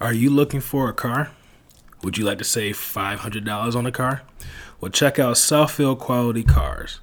[0.00, 1.32] Are you looking for a car?
[2.04, 4.22] Would you like to save $500 on a car?
[4.80, 7.00] Well, check out Southfield Quality Cars.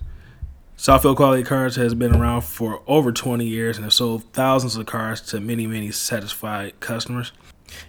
[0.78, 4.86] Southfield Quality Cars has been around for over 20 years and has sold thousands of
[4.86, 7.34] cars to many, many satisfied customers.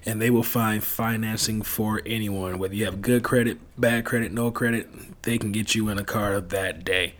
[0.04, 4.50] And they will find financing for anyone, whether you have good credit, bad credit, no
[4.50, 4.88] credit,
[5.22, 7.14] they can get you in a car that day.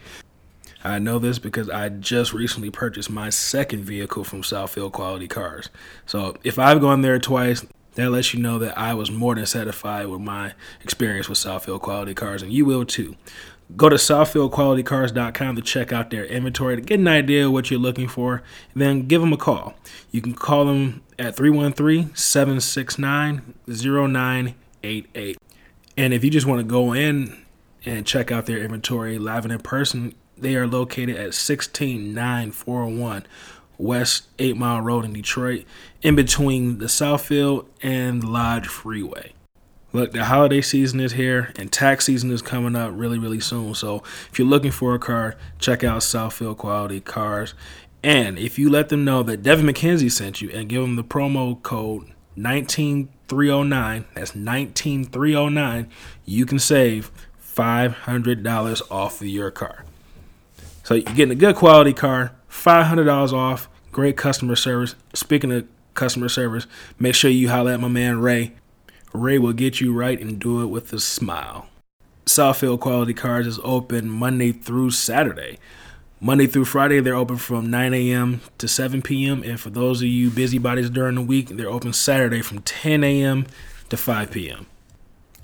[0.83, 5.69] I know this because I just recently purchased my second vehicle from Southfield Quality Cars.
[6.05, 7.65] So if I've gone there twice,
[7.97, 10.53] that lets you know that I was more than satisfied with my
[10.83, 13.17] experience with Southfield Quality Cars, and you will too.
[13.77, 17.81] Go to southfieldqualitycars.com to check out their inventory to get an idea of what you're
[17.81, 18.45] looking for,
[18.75, 19.75] then give them a call.
[20.13, 25.39] You can call them at 313 769 0988.
[25.97, 27.45] And if you just want to go in
[27.85, 33.27] and check out their inventory live and in person, they are located at 16941
[33.79, 35.65] West 8 Mile Road in Detroit,
[36.03, 39.33] in between the Southfield and Lodge Freeway.
[39.93, 43.75] Look, the holiday season is here and tax season is coming up really, really soon.
[43.75, 47.55] So if you're looking for a car, check out Southfield Quality Cars.
[48.03, 51.05] And if you let them know that Devin McKenzie sent you and give them the
[51.05, 55.89] promo code 19309, that's 19309,
[56.25, 57.11] you can save
[57.43, 59.85] $500 off of your car.
[60.83, 64.95] So you're getting a good quality car, $500 off, great customer service.
[65.15, 66.67] Speaking of customer service,
[66.99, 68.53] make sure you holler at my man Ray.
[69.15, 71.67] Ray will get you right and do it with a smile.
[72.27, 75.59] Southfield Quality Cars is open Monday through Saturday.
[76.21, 78.43] Monday through Friday, they're open from 9 a.m.
[78.59, 79.43] to 7 p.m.
[79.43, 83.47] And for those of you busybodies during the week, they're open Saturday from 10 a.m.
[83.89, 84.67] to 5 p.m.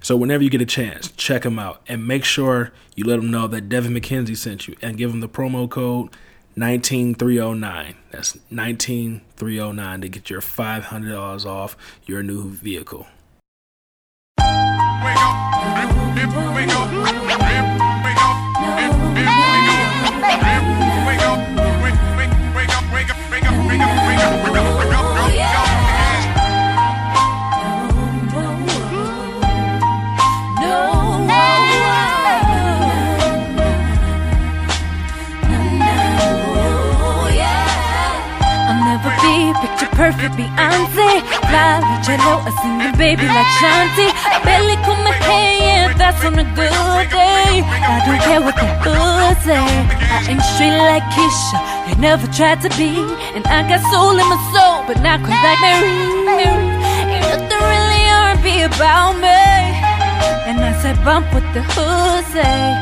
[0.02, 3.30] So whenever you get a chance, check them out and make sure you let them
[3.30, 6.10] know that Devin McKenzie sent you and give them the promo code
[6.54, 7.94] 19309.
[8.10, 13.06] That's 19309 to get your $500 off your new vehicle.
[40.02, 41.10] Perfect Beyonce.
[41.46, 44.06] Fly like J-Lo, a single baby like Shanti.
[44.34, 47.62] A belly come hey, yeah, that's on a good day.
[47.62, 49.62] I don't care what the fools say.
[50.14, 52.90] I ain't straight like Keisha, they never tried to be.
[53.36, 55.94] And I got soul in my soul, but not quite like Mary.
[57.14, 59.51] Ain't nothing really R&B about me
[60.52, 62.76] And I said bump what the hood say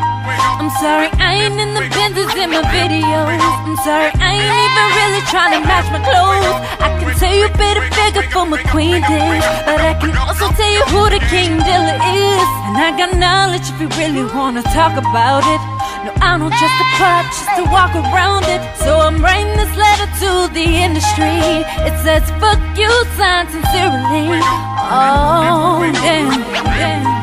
[0.58, 3.38] I'm sorry, I ain't in the business in my videos.
[3.38, 6.50] I'm sorry, I ain't even really trying to match my clothes.
[6.82, 9.38] I can tell you better figure for my queen did,
[9.70, 12.48] but I can also tell you who the king dealer is.
[12.66, 15.62] And I got knowledge if you really wanna talk about it.
[16.02, 18.66] No, I don't trust the pop just to walk around it.
[18.82, 21.38] So I'm writing this letter to the industry.
[21.86, 24.42] It says, fuck you, signed sincerely.
[24.90, 26.34] Oh, damn,
[26.74, 27.19] damn.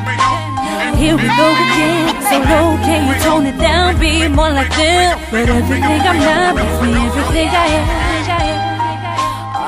[0.98, 2.22] Here we go again.
[2.24, 4.00] So low, can you tone it down?
[4.00, 5.20] Be more like them.
[5.30, 7.88] But everything I'm not makes me everything I am.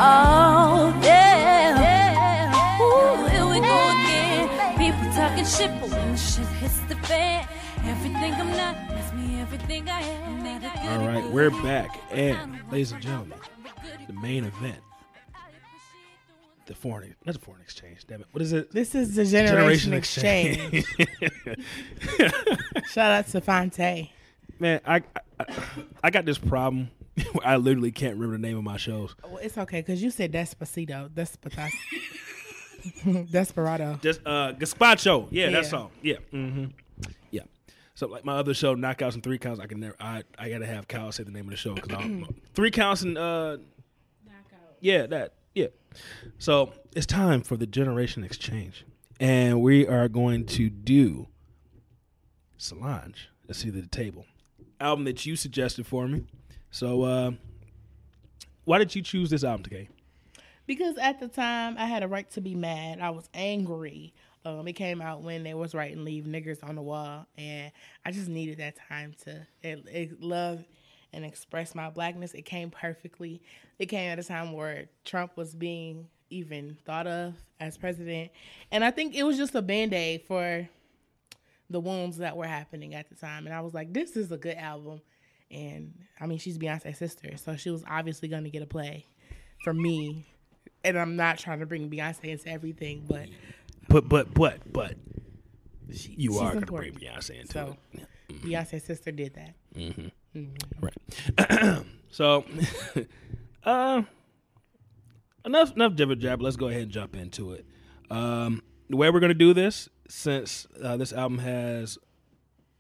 [0.02, 2.82] Oh, yeah.
[2.82, 4.50] Ooh, here we go again.
[4.78, 7.48] People talking shit, but when shit hits the fan,
[7.84, 11.00] everything I'm not makes me everything I am.
[11.00, 12.00] All right, we're back.
[12.10, 13.38] And, ladies and gentlemen,
[14.08, 14.82] the main event
[16.70, 18.06] the foreign not the foreign exchange.
[18.08, 18.72] Damn it, what is it?
[18.72, 20.86] This is the generation, generation exchange.
[20.88, 21.54] exchange.
[22.92, 24.12] Shout out to Phonte.
[24.60, 25.02] Man, I,
[25.40, 25.46] I,
[26.04, 26.92] I got this problem.
[27.44, 29.16] I literally can't remember the name of my shows.
[29.24, 31.72] Well, it's okay because you said Despacito, Despotas,
[33.32, 34.00] Desperado.
[34.04, 35.28] Just uh, Gaspacho.
[35.32, 35.52] Yeah, yeah.
[35.52, 35.90] that song.
[36.04, 36.18] Yeah.
[36.32, 36.66] Mm-hmm.
[37.32, 37.42] Yeah.
[37.96, 39.96] So like my other show, knockouts and three counts, I can never.
[40.00, 43.18] I I gotta have Kyle say the name of the show because three counts and
[43.18, 43.58] uh,
[44.24, 44.78] knockout.
[44.82, 45.34] Yeah, that.
[46.38, 48.86] So it's time for the generation exchange.
[49.20, 51.28] And we are going to do
[52.58, 53.30] Solange.
[53.48, 54.26] Let's see the table.
[54.80, 56.26] Album that you suggested for me.
[56.72, 57.32] So uh,
[58.66, 59.90] why did you choose this album today?
[60.68, 63.00] Because at the time I had a right to be mad.
[63.00, 64.14] I was angry.
[64.46, 67.72] Um, it came out when they was writing "Leave Niggers on the Wall," and
[68.06, 70.64] I just needed that time to it, it love
[71.12, 72.34] and express my blackness.
[72.34, 73.42] It came perfectly.
[73.80, 78.32] It came at a time where Trump was being even thought of as president.
[78.72, 80.68] And I think it was just a band aid for
[81.70, 83.46] the wounds that were happening at the time.
[83.46, 85.02] And I was like, this is a good album.
[85.50, 89.08] And I mean, she's Beyonce's sister, so she was obviously going to get a play
[89.64, 90.28] for me
[90.84, 93.28] and I'm not trying to bring Beyonce into everything, but
[93.88, 94.96] But but but but
[95.94, 98.08] she, you are gonna bring Beyonce into So it.
[98.42, 99.56] Beyonce's sister did that.
[99.76, 100.08] Mm-hmm.
[100.38, 100.86] Mm-hmm.
[100.86, 101.86] Right.
[102.12, 102.46] so,
[103.64, 104.04] uh,
[105.46, 106.44] enough enough jibber jabber.
[106.44, 107.66] Let's go ahead and jump into it.
[108.10, 111.98] Um, the way we're gonna do this, since uh, this album has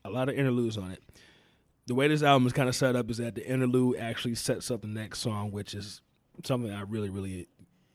[0.04, 1.04] a lot of interludes on it,
[1.88, 4.72] the way this album is kind of set up is that the interlude actually sets
[4.72, 6.02] up the next song, which is
[6.44, 7.48] something I really, really,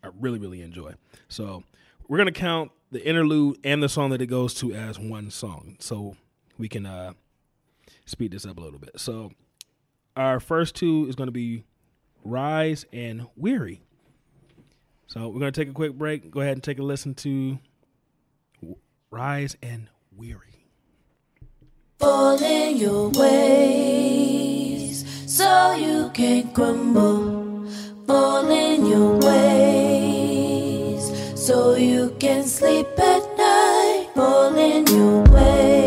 [0.02, 0.94] I really, really enjoy.
[1.28, 1.64] So
[2.08, 5.76] we're gonna count the interlude and the song that it goes to as one song,
[5.80, 6.16] so
[6.58, 7.14] we can uh,
[8.06, 9.00] speed this up a little bit.
[9.00, 9.32] So
[10.16, 11.64] our first two is to be
[12.24, 13.82] Rise and Weary.
[15.06, 16.30] So we're going to take a quick break.
[16.30, 17.58] Go ahead and take a listen to
[19.10, 20.66] Rise and Weary.
[21.98, 27.66] fall in your ways so you can crumble.
[28.06, 31.02] Fall in your ways
[31.40, 34.08] so you can sleep at night.
[34.14, 35.83] Fall in your ways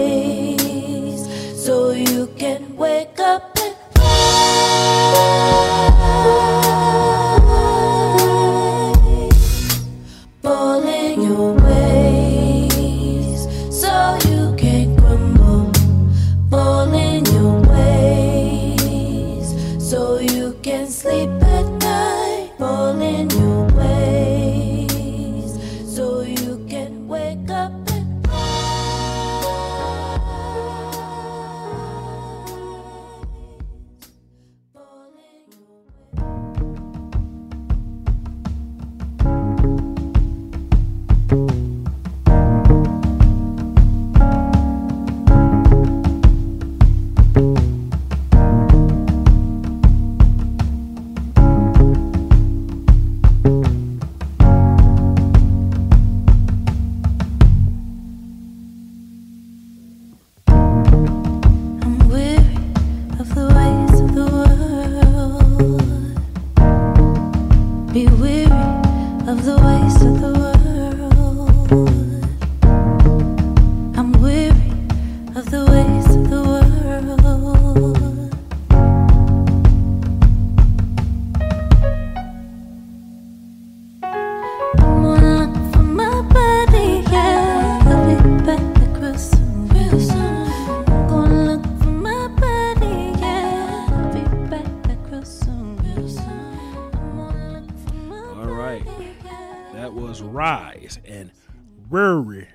[101.98, 102.48] Weary.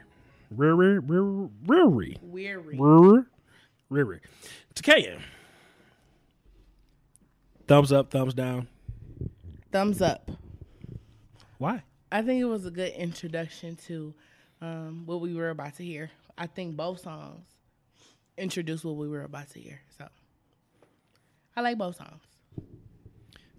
[0.52, 2.16] Weary, weary, weary.
[2.22, 2.78] Weary.
[2.78, 3.24] Weary,
[3.90, 4.20] weary.
[4.72, 5.20] Takaya.
[7.66, 8.68] Thumbs up, thumbs down.
[9.72, 10.30] Thumbs up.
[11.58, 11.82] Why?
[12.12, 14.14] I think it was a good introduction to
[14.60, 16.12] um, what we were about to hear.
[16.38, 17.44] I think both songs
[18.38, 19.80] introduced what we were about to hear.
[19.98, 20.06] So
[21.56, 22.22] I like both songs.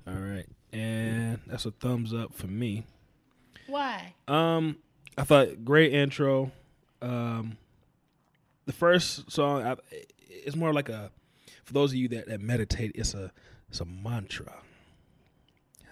[0.08, 0.48] All right.
[0.72, 2.86] And that's a thumbs up for me.
[3.68, 4.14] Why?
[4.30, 4.78] Um,
[5.18, 6.52] I thought great intro.
[7.02, 7.58] Um,
[8.66, 9.76] the first song, I,
[10.28, 11.12] it's more like a
[11.64, 12.92] for those of you that, that meditate.
[12.96, 13.32] It's a
[13.70, 14.54] it's a mantra.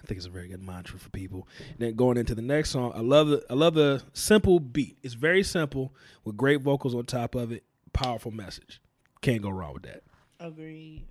[0.01, 1.47] I think it's a very good mantra for people.
[1.69, 4.97] And then going into the next song, I love the I love the simple beat.
[5.03, 7.63] It's very simple with great vocals on top of it.
[7.93, 8.81] Powerful message.
[9.21, 10.03] Can't go wrong with that.
[10.39, 11.03] Agreed.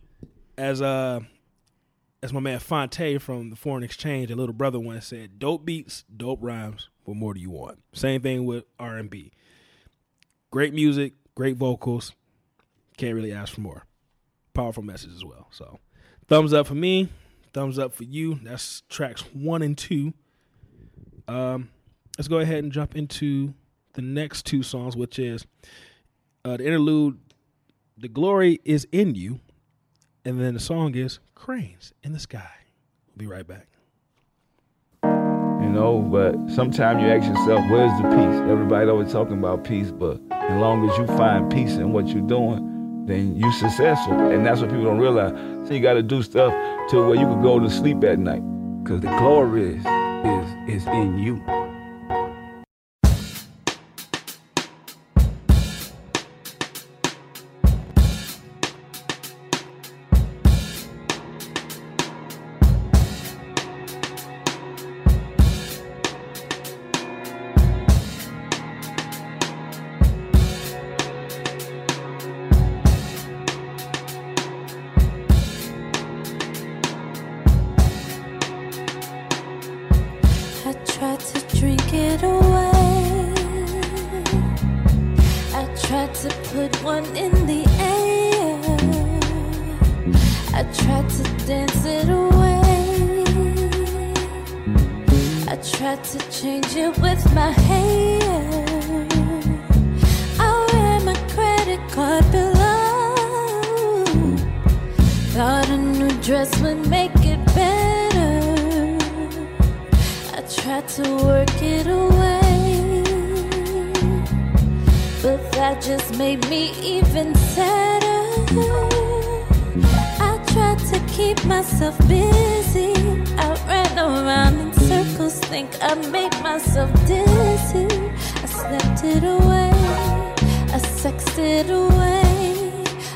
[0.59, 1.21] As uh
[2.23, 6.05] as my man Phonte from the Foreign Exchange, a little brother once said, "Dope beats,
[6.15, 6.89] dope rhymes.
[7.11, 9.33] What more do you want?" Same thing with R and B.
[10.51, 12.13] Great music, great vocals.
[12.97, 13.85] Can't really ask for more.
[14.55, 15.49] Powerful message as well.
[15.51, 15.79] So,
[16.29, 17.09] thumbs up for me.
[17.53, 18.39] Thumbs up for you.
[18.43, 20.13] That's tracks one and two.
[21.27, 21.71] Um,
[22.19, 23.55] let's go ahead and jump into
[23.95, 25.47] the next two songs, which is
[26.45, 27.19] uh, the interlude.
[27.97, 29.41] The glory is in you,
[30.25, 32.51] and then the song is Cranes in the Sky.
[33.09, 33.70] We'll be right back.
[35.71, 38.51] Know, but sometimes you ask yourself, where's the peace?
[38.51, 42.27] Everybody always talking about peace, but as long as you find peace in what you're
[42.27, 44.15] doing, then you're successful.
[44.31, 45.33] And that's what people don't realize.
[45.69, 46.53] So you got to do stuff
[46.91, 48.43] to where you can go to sleep at night.
[48.85, 49.87] Cause the glory is
[50.25, 51.60] is is in you.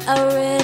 [0.06, 0.63] I read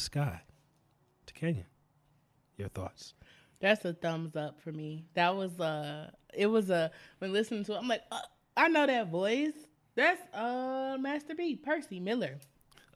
[0.00, 0.40] Sky.
[1.26, 1.66] To Kenya.
[2.56, 3.14] Your thoughts?
[3.60, 5.04] That's a thumbs up for me.
[5.14, 8.20] That was uh it was a when listening to it, I'm like, uh,
[8.56, 9.52] I know that voice.
[9.94, 12.38] That's uh Master P, Percy Miller.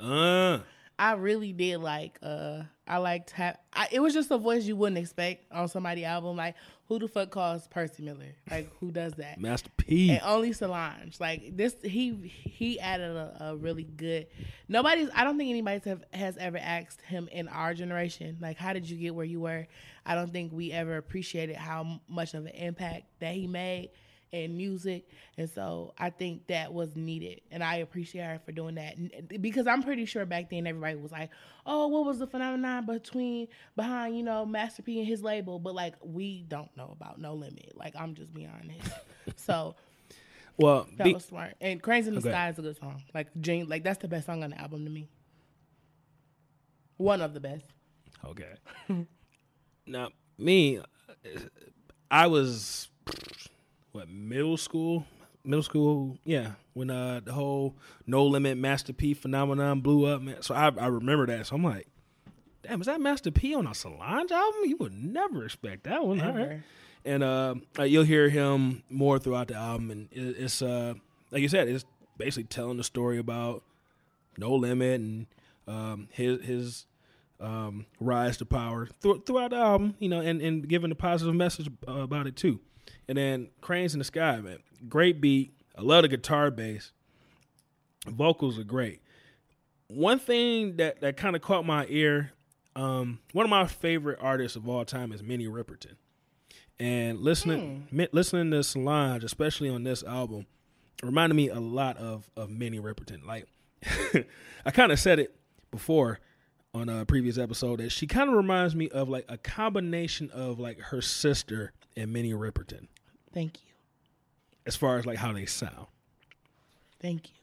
[0.01, 0.59] Uh,
[0.99, 4.77] I really did like uh I liked ha- I, it was just a voice you
[4.77, 6.55] wouldn't expect on somebody album like
[6.89, 8.37] who the fuck calls Percy Miller?
[8.51, 9.41] Like who does that?
[9.41, 10.11] Master P.
[10.11, 11.19] and only Solange.
[11.19, 14.27] Like this he he added a, a really good
[14.69, 18.73] nobody's I don't think anybody's have, has ever asked him in our generation like how
[18.73, 19.67] did you get where you were?
[20.07, 23.91] I don't think we ever appreciated how much of an impact that he made
[24.33, 28.75] in music and so I think that was needed and I appreciate her for doing
[28.77, 31.31] that because I'm pretty sure back then everybody was like
[31.67, 35.75] oh what was the phenomenon between behind you know Master P and his label but
[35.75, 38.89] like we don't know about No Limit like I'm just being honest
[39.37, 39.77] so
[40.57, 41.55] well, that be- was smart.
[41.61, 42.31] And Cranes in the Okay.
[42.31, 43.03] Sky is a good song.
[43.13, 45.09] Like Jane, like that's the best song on the album to me.
[46.97, 47.65] One of the best.
[48.25, 48.53] Okay.
[49.87, 50.81] now, me,
[52.11, 52.89] I was
[53.95, 55.07] what middle school,
[55.45, 60.43] middle school, yeah, when uh the whole No Limit Master P phenomenon blew up, man.
[60.43, 61.47] So I I remember that.
[61.47, 61.87] So I'm like,
[62.63, 64.63] damn, is that Master P on a Solange album?
[64.65, 66.19] You would never expect that one.
[66.19, 66.61] Right.
[67.05, 70.95] And uh, uh, you'll hear him more throughout the album, and it's uh
[71.31, 71.85] like you said, it's
[72.19, 73.63] basically telling the story about
[74.39, 75.27] No Limit and
[75.69, 76.87] um, his his
[77.41, 81.35] um, rise to power Thro- throughout the album, you know, and, and giving a positive
[81.35, 82.61] message uh, about it too.
[83.09, 84.59] And then Cranes in the Sky, man,
[84.89, 85.55] great beat.
[85.77, 86.93] I love the guitar bass.
[88.07, 89.01] Vocals are great.
[89.89, 92.33] One thing that that kind of caught my ear,
[92.77, 95.97] um, one of my favorite artists of all time is Minnie Riperton.
[96.79, 100.47] And listening mi- listening to Solange, especially on this album,
[101.03, 103.25] reminded me a lot of of Minnie Riperton.
[103.25, 103.47] Like
[104.65, 105.35] I kind of said it
[105.71, 106.21] before
[106.75, 110.59] on a previous episode that she kind of reminds me of like a combination of
[110.59, 112.89] like her sister and Minnie Riperton
[113.33, 113.73] Thank you.
[114.67, 115.87] as far as like how they sound.
[117.01, 117.35] Thank you.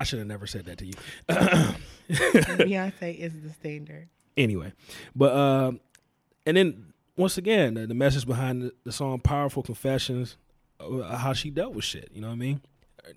[0.00, 0.92] I should have never said that to you.
[2.08, 4.08] Beyonce is the standard.
[4.36, 4.72] anyway,
[5.16, 5.80] but um,
[6.44, 10.36] and then once again, the, the message behind the, the song "Powerful Confessions,"
[10.80, 12.10] uh, how she dealt with shit.
[12.12, 12.60] You know what I mean?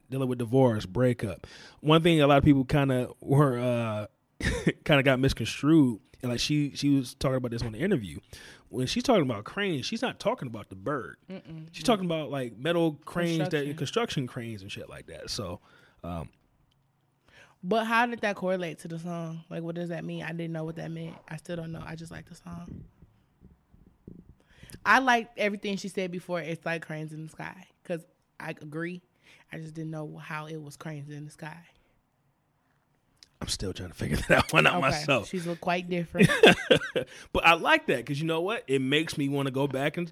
[0.10, 1.48] Dealing with divorce, breakup.
[1.82, 4.08] One thing a lot of people kind of were uh,
[4.86, 8.20] kind of got misconstrued, and like she she was talking about this on the interview.
[8.70, 11.18] When she's talking about cranes, she's not talking about the bird.
[11.72, 13.78] She's talking about like metal cranes, that Construction.
[13.78, 15.30] construction cranes and shit like that.
[15.30, 15.62] So
[16.04, 16.28] Um,
[17.64, 19.46] But how did that correlate to the song?
[19.50, 20.24] Like, what does that mean?
[20.24, 21.16] I didn't know what that meant.
[21.30, 21.82] I still don't know.
[21.86, 22.84] I just like the song.
[24.86, 26.40] I like everything she said before.
[26.42, 28.06] It's like cranes in the sky because
[28.40, 29.02] I agree.
[29.52, 31.58] I just didn't know how it was cranes in the sky.
[33.42, 35.30] I'm still trying to figure that one out Okay, myself.
[35.30, 36.30] she's look quite different.
[37.32, 38.64] But I like that because you know what?
[38.68, 40.12] It makes me want to go back and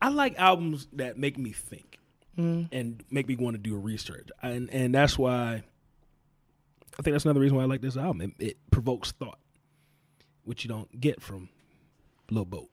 [0.00, 1.98] I like albums that make me think
[2.38, 2.68] mm.
[2.70, 5.62] and make me want to do a research, and and that's why
[6.98, 8.20] I think that's another reason why I like this album.
[8.38, 9.38] It, it provokes thought,
[10.44, 11.48] which you don't get from
[12.28, 12.70] Little boat.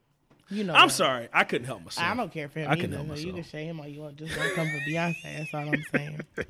[0.50, 0.94] You know, I'm that.
[0.94, 2.06] sorry, I couldn't help myself.
[2.06, 2.70] I don't care for him.
[2.70, 3.04] I couldn't either.
[3.06, 3.50] help You can myself.
[3.50, 4.16] shade him all you want.
[4.16, 5.22] Just don't come for Beyonce.
[5.38, 6.20] That's all I'm saying.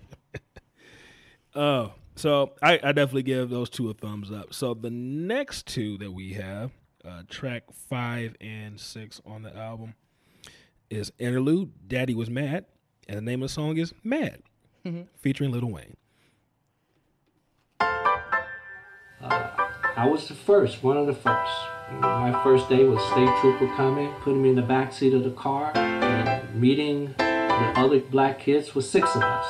[1.57, 4.53] Oh, so I, I definitely give those two a thumbs up.
[4.53, 6.73] So the next two that we have,
[7.05, 9.95] uh, track five and six on the album,
[10.91, 11.71] is Interlude.
[11.87, 12.65] Daddy was mad,
[13.09, 14.43] and the name of the song is Mad,
[15.21, 15.97] featuring Lil Wayne.
[19.21, 21.53] I was the first, one of the first.
[21.93, 25.31] My first day was State Trooper coming, putting me in the back seat of the
[25.31, 29.47] car, and meeting the other black kids with six of us,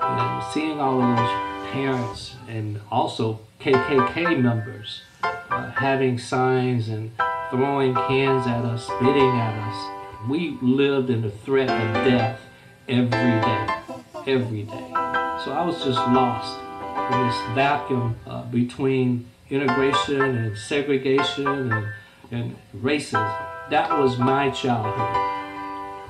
[0.00, 7.10] and seeing all of those parents and also KKK members uh, having signs and
[7.50, 10.28] throwing cans at us, spitting at us.
[10.28, 12.40] We lived in the threat of death
[12.88, 13.66] every day,
[14.26, 14.90] every day.
[15.44, 16.58] So I was just lost
[17.12, 21.88] in this vacuum uh, between integration and segregation and,
[22.30, 23.30] and racism.
[23.70, 25.32] That was my childhood.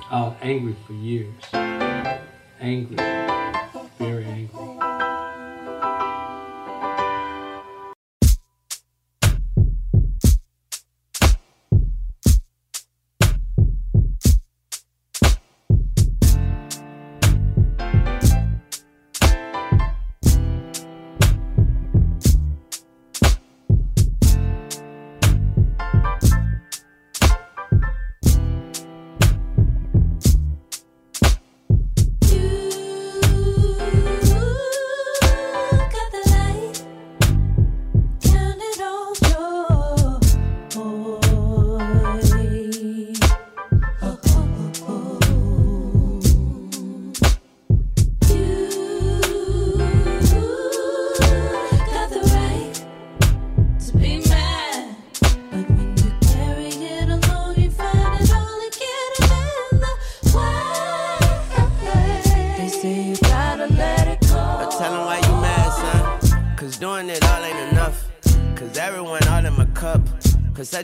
[0.09, 1.33] I was angry for years.
[2.59, 2.97] Angry.
[3.97, 4.72] Very angry.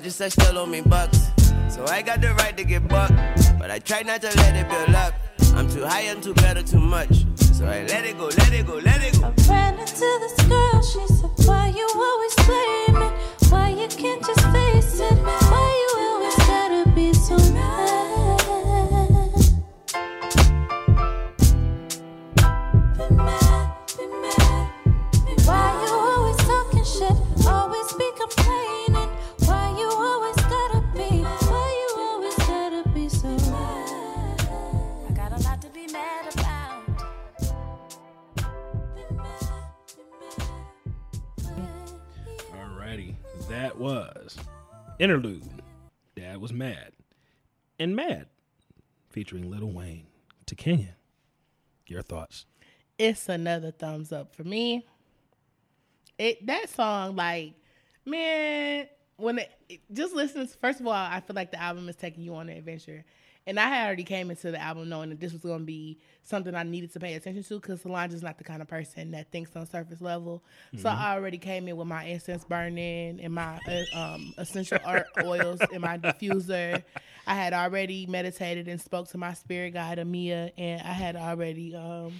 [0.01, 1.29] And such still owe me bucks.
[1.67, 3.13] So I got the right to get bucked.
[3.59, 4.29] But I try not to
[50.59, 50.95] Kenya,
[51.87, 52.45] your thoughts?
[52.97, 54.85] it's another thumbs up for me.
[56.17, 57.53] It that song, like,
[58.05, 60.45] man, when it, it- just listen.
[60.47, 63.05] First of all, I feel like the album is taking you on an adventure,
[63.47, 65.97] and I had already came into the album knowing that this was going to be
[66.23, 69.11] something I needed to pay attention to because Solange is not the kind of person
[69.11, 70.43] that thinks on surface level.
[70.77, 75.07] So I already came in with my incense burning and my uh, um, essential art
[75.23, 76.83] oils in my diffuser.
[77.29, 81.75] I had already meditated and spoke to my spirit guide Amia, and I had already.
[81.75, 82.19] Um,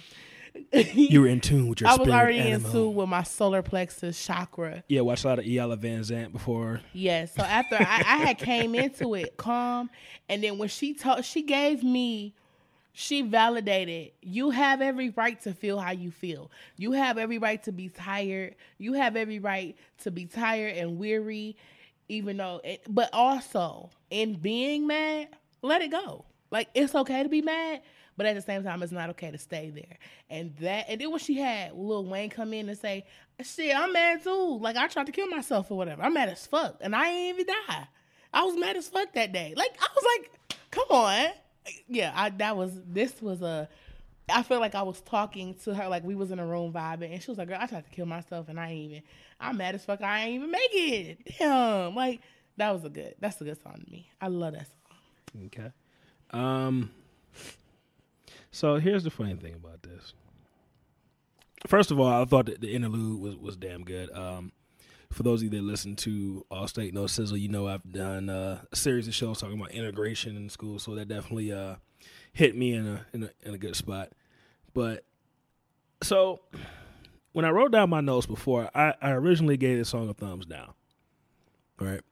[0.94, 2.66] You were in tune with your I was already animal.
[2.66, 4.82] in tune with my solar plexus chakra.
[4.88, 6.80] Yeah, watched a lot of Iyanla Vanzant before.
[6.92, 7.32] Yes.
[7.34, 9.90] So after I, I had came into it calm,
[10.28, 12.34] and then when she told, she gave me,
[12.92, 14.10] she validated.
[14.22, 16.50] You have every right to feel how you feel.
[16.76, 18.56] You have every right to be tired.
[18.78, 21.56] You have every right to be tired and weary,
[22.10, 22.60] even though.
[22.64, 25.28] It, but also in being mad,
[25.62, 26.24] let it go.
[26.50, 27.82] Like it's okay to be mad.
[28.16, 29.96] But at the same time, it's not okay to stay there.
[30.28, 33.06] And that, and then when she had Lil Wayne come in and say,
[33.40, 34.58] "Shit, I'm mad too.
[34.60, 36.02] Like I tried to kill myself or whatever.
[36.02, 37.88] I'm mad as fuck, and I ain't even die.
[38.34, 39.54] I was mad as fuck that day.
[39.56, 41.30] Like I was like, come on,
[41.88, 42.12] yeah.
[42.14, 43.68] I that was this was a.
[44.30, 47.12] I feel like I was talking to her like we was in a room vibing,
[47.12, 49.02] and she was like, "Girl, I tried to kill myself, and I ain't even.
[49.40, 50.02] I'm mad as fuck.
[50.02, 51.18] I ain't even make it.
[51.38, 52.20] Damn, like
[52.56, 53.14] that was a good.
[53.20, 54.10] That's a good song to me.
[54.20, 55.46] I love that song.
[55.46, 55.70] Okay.
[56.30, 56.90] Um.
[58.50, 60.12] So here's the funny thing about this.
[61.66, 64.10] First of all, I thought that the interlude was was damn good.
[64.12, 64.52] Um,
[65.12, 68.28] for those of you that listen to All State No Sizzle, you know I've done
[68.28, 71.76] uh, a series of shows talking about integration in school, so that definitely uh,
[72.32, 74.12] hit me in a, in a in a good spot.
[74.72, 75.04] But
[76.02, 76.40] so
[77.32, 80.46] when I wrote down my notes before, I, I originally gave this song a thumbs
[80.46, 80.72] down.
[81.78, 82.02] Right.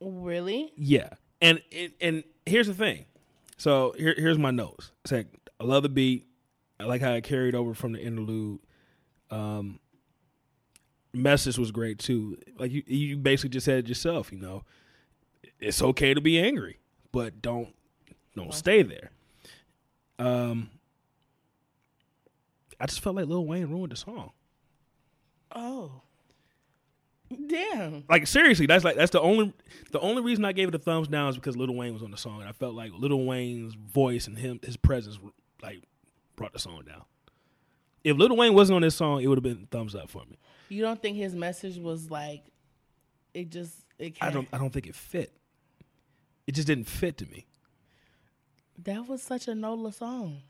[0.00, 0.72] Really?
[0.76, 1.10] Yeah,
[1.40, 3.06] and and, and here's the thing.
[3.56, 4.90] So here, here's my notes.
[5.04, 5.28] It's like
[5.60, 6.26] I love the beat.
[6.80, 8.58] I like how it carried over from the interlude.
[9.30, 9.78] Um,
[11.12, 12.36] message was great too.
[12.58, 14.32] Like you, you basically just said it yourself.
[14.32, 14.64] You know,
[15.60, 16.80] it's okay to be angry,
[17.12, 17.74] but don't
[18.34, 19.12] don't stay there.
[20.18, 20.70] Um,
[22.82, 24.32] I just felt like Lil Wayne ruined the song.
[25.54, 26.02] Oh.
[27.46, 28.04] Damn.
[28.10, 29.54] Like seriously, that's like that's the only
[29.92, 32.10] the only reason I gave it a thumbs down is because Little Wayne was on
[32.10, 35.18] the song, and I felt like Little Wayne's voice and him his presence
[35.62, 35.82] like
[36.36, 37.04] brought the song down.
[38.04, 40.36] If Little Wayne wasn't on this song, it would have been thumbs up for me.
[40.68, 42.42] You don't think his message was like
[43.32, 45.32] it just it can't, I don't I don't think it fit.
[46.46, 47.46] It just didn't fit to me.
[48.82, 50.42] that was such a Nola song.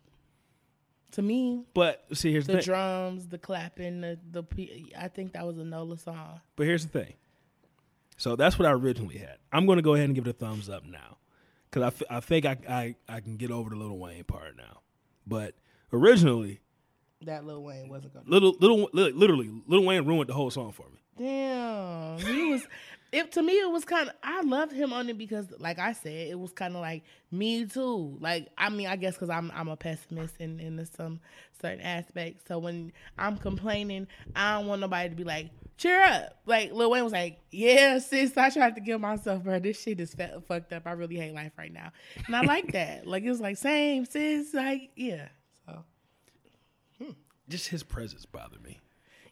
[1.13, 4.45] To me, But see, here's the, the drums, the clapping, the the
[4.99, 6.41] I think that was a Nola song.
[6.57, 7.15] But here's the thing.
[8.17, 9.37] So that's what I originally had.
[9.53, 11.19] I'm going to go ahead and give it a thumbs up now,
[11.69, 14.57] because I, f- I think I, I I can get over the Little Wayne part
[14.57, 14.81] now.
[15.27, 15.55] But
[15.93, 16.61] originally,
[17.23, 18.25] That Lil Wayne wasn't gonna.
[18.29, 20.99] little little literally Little Wayne ruined the whole song for me.
[21.19, 22.67] Damn, he was.
[23.13, 24.15] It to me, it was kind of.
[24.23, 27.67] I loved him on it because, like I said, it was kind of like me
[27.67, 28.17] too.
[28.19, 31.21] Like I mean, I guess because I'm I'm a pessimist in in some
[31.61, 32.45] certain aspects.
[32.49, 36.91] So when I'm complaining, I don't want nobody to be like, "Cheer up!" Like Lil
[36.91, 39.59] Wayne was like, "Yeah, sis, I tried to kill myself, bro.
[39.59, 40.17] This shit is
[40.49, 40.87] fucked up.
[40.87, 41.93] I really hate life right now."
[42.27, 43.07] And I like that.
[43.13, 44.55] Like it was like, same sis.
[44.55, 45.29] Like yeah.
[45.67, 45.85] So
[46.99, 47.11] hmm.
[47.47, 48.81] Just his presence bothered me.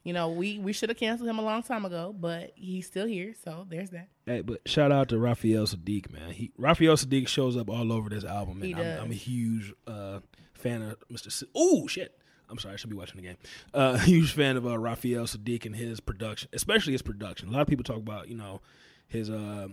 [0.03, 3.07] You know, we we should have canceled him a long time ago, but he's still
[3.07, 3.35] here.
[3.45, 4.09] So there's that.
[4.25, 6.31] Hey, but shout out to Raphael Saadiq, man.
[6.31, 9.05] He Raphael Saadiq shows up all over this album, and I'm.
[9.05, 10.21] I'm a huge uh,
[10.55, 11.43] fan of Mr.
[11.55, 12.17] Oh shit.
[12.49, 13.37] I'm sorry, I should be watching the game.
[13.75, 17.49] Uh, huge fan of uh, Raphael Saadiq and his production, especially his production.
[17.49, 18.61] A lot of people talk about you know
[19.07, 19.69] his uh,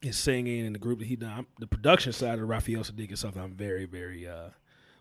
[0.00, 1.30] his singing and the group that he done.
[1.30, 4.48] I'm- The production side of Raphael Saadiq is something I'm very very uh,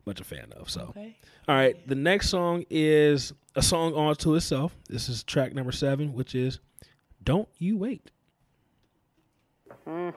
[0.05, 0.69] much a fan of.
[0.69, 0.87] So.
[0.89, 1.17] Okay.
[1.47, 4.75] All right, the next song is a song all to itself.
[4.89, 6.59] This is track number seven, which is
[7.23, 8.11] "Don't You Wait."
[9.87, 10.13] I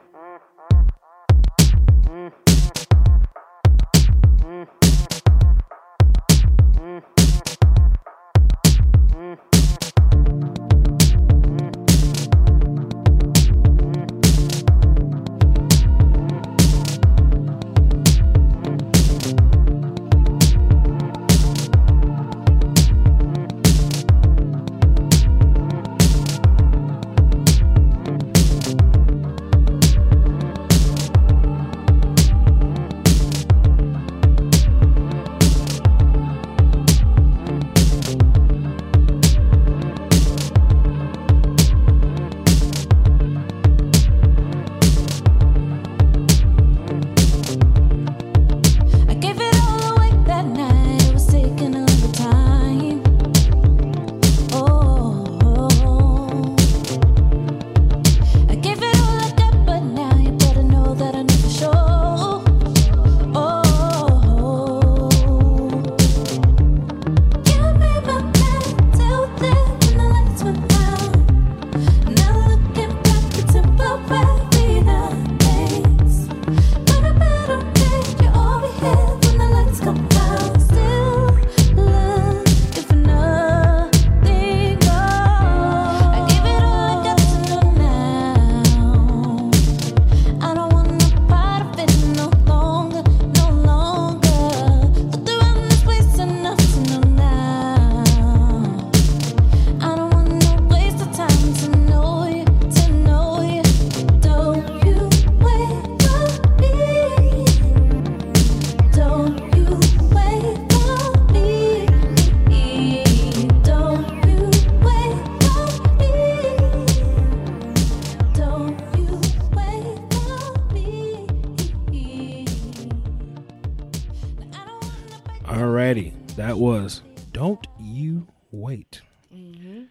[125.44, 127.02] Alrighty, that was
[127.32, 129.02] "Don't You Wait."
[129.32, 129.82] Mm-hmm.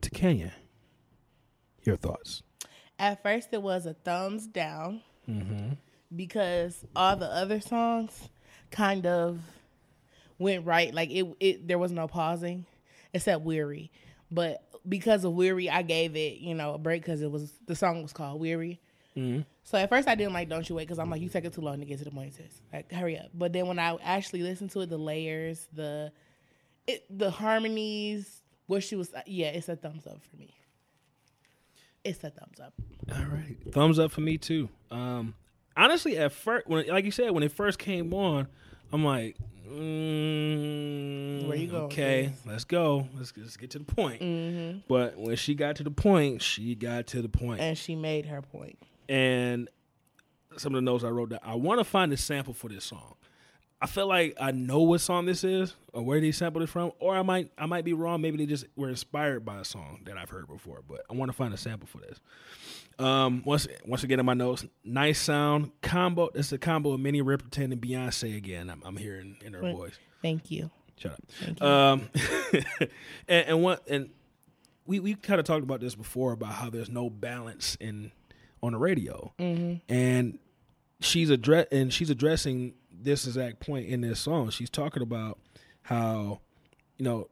[0.00, 0.54] To Kenya,
[1.84, 2.42] your thoughts?
[2.98, 5.74] At first, it was a thumbs down mm-hmm.
[6.16, 8.30] because all the other songs
[8.70, 9.38] kind of
[10.38, 10.94] went right.
[10.94, 12.64] Like it, it there was no pausing
[13.12, 13.92] except "Weary,"
[14.30, 17.76] but because of "Weary," I gave it you know a break because it was the
[17.76, 18.80] song was called "Weary."
[19.64, 21.52] So at first I didn't like "Don't You Wait" because I'm like you take it
[21.52, 22.34] too long to get to the point.
[22.34, 22.62] Sis.
[22.72, 23.30] Like hurry up.
[23.34, 26.12] But then when I actually listened to it, the layers, the
[26.86, 30.54] it, the harmonies, what she was, yeah, it's a thumbs up for me.
[32.04, 32.72] it's a thumbs up.
[33.14, 34.68] All right, thumbs up for me too.
[34.90, 35.34] Um,
[35.76, 38.48] honestly, at first, when like you said, when it first came on,
[38.92, 39.36] I'm like,
[39.68, 43.06] mm, Where you going Okay, let's go.
[43.16, 44.20] Let's, let's get to the point.
[44.20, 44.78] Mm-hmm.
[44.88, 47.30] But when she got to the point, she got to the.
[47.60, 48.78] And she made her point.
[49.10, 49.68] And
[50.56, 51.40] some of the notes I wrote down.
[51.42, 53.16] I want to find a sample for this song.
[53.82, 56.92] I feel like I know what song this is or where they sampled it from,
[56.98, 58.20] or I might I might be wrong.
[58.20, 60.82] Maybe they just were inspired by a song that I've heard before.
[60.86, 62.20] But I want to find a sample for this.
[62.98, 66.28] Um, once once again in my notes, nice sound combo.
[66.34, 68.68] It's a combo of Minnie Riperton and Beyonce again.
[68.68, 69.98] I'm, I'm hearing in her voice.
[70.20, 70.70] Thank you.
[70.96, 71.20] Shut up.
[71.42, 71.66] Thank you.
[71.66, 72.08] Um,
[73.28, 74.10] and, and what and
[74.86, 78.12] we we kind of talked about this before about how there's no balance in
[78.62, 79.92] on the radio, Mm-hmm.
[79.92, 80.38] and
[81.00, 84.50] she's address and she's addressing this exact point in this song.
[84.50, 85.38] She's talking about
[85.82, 86.40] how
[86.98, 87.28] you know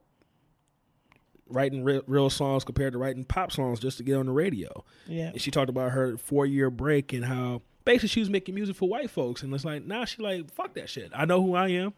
[1.47, 4.83] writing re- real songs compared to writing pop songs just to get on the radio.
[5.07, 5.29] Yeah.
[5.29, 8.75] And she talked about her four year break and how basically she was making music
[8.75, 11.11] for white folks, and it's like now she like fuck that shit.
[11.13, 11.93] I know who I am.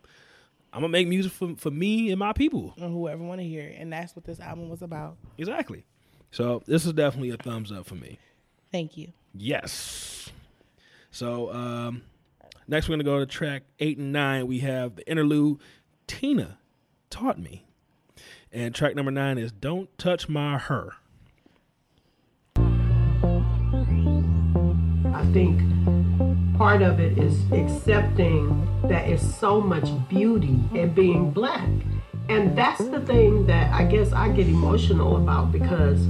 [0.73, 2.73] I'm gonna make music for for me and my people.
[2.77, 3.75] And whoever want to hear it.
[3.79, 5.17] And that's what this album was about.
[5.37, 5.85] Exactly.
[6.31, 8.19] So this is definitely a thumbs up for me.
[8.71, 9.11] Thank you.
[9.33, 10.29] Yes.
[11.11, 12.03] So um,
[12.67, 14.47] next we're gonna go to track eight and nine.
[14.47, 15.59] We have the interlude.
[16.07, 16.57] Tina
[17.09, 17.65] taught me,
[18.51, 20.93] and track number nine is "Don't Touch My Hair."
[25.13, 25.61] I think
[26.57, 31.69] part of it is accepting that it's so much beauty in being black.
[32.29, 36.07] And that's the thing that I guess I get emotional about because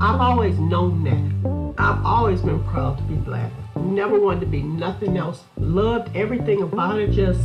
[0.00, 1.57] I've always known that.
[1.80, 3.52] I've always been proud to be black.
[3.76, 5.44] Never wanted to be nothing else.
[5.56, 7.12] Loved everything about it.
[7.12, 7.40] Just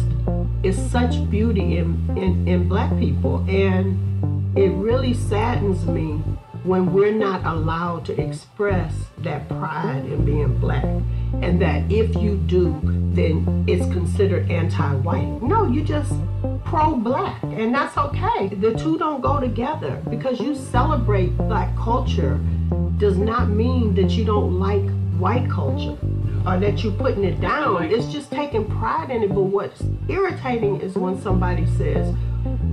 [0.64, 3.46] it's such beauty in, in, in black people.
[3.48, 6.14] And it really saddens me
[6.64, 10.84] when we're not allowed to express that pride in being black
[11.42, 12.80] and that if you do
[13.14, 16.14] then it's considered anti-white no you just
[16.64, 22.40] pro-black and that's okay the two don't go together because you celebrate black culture
[23.04, 24.90] does not mean that you don't like
[25.20, 25.98] white culture
[26.48, 30.80] or that you're putting it down it's just taking pride in it but what's irritating
[30.80, 32.16] is when somebody says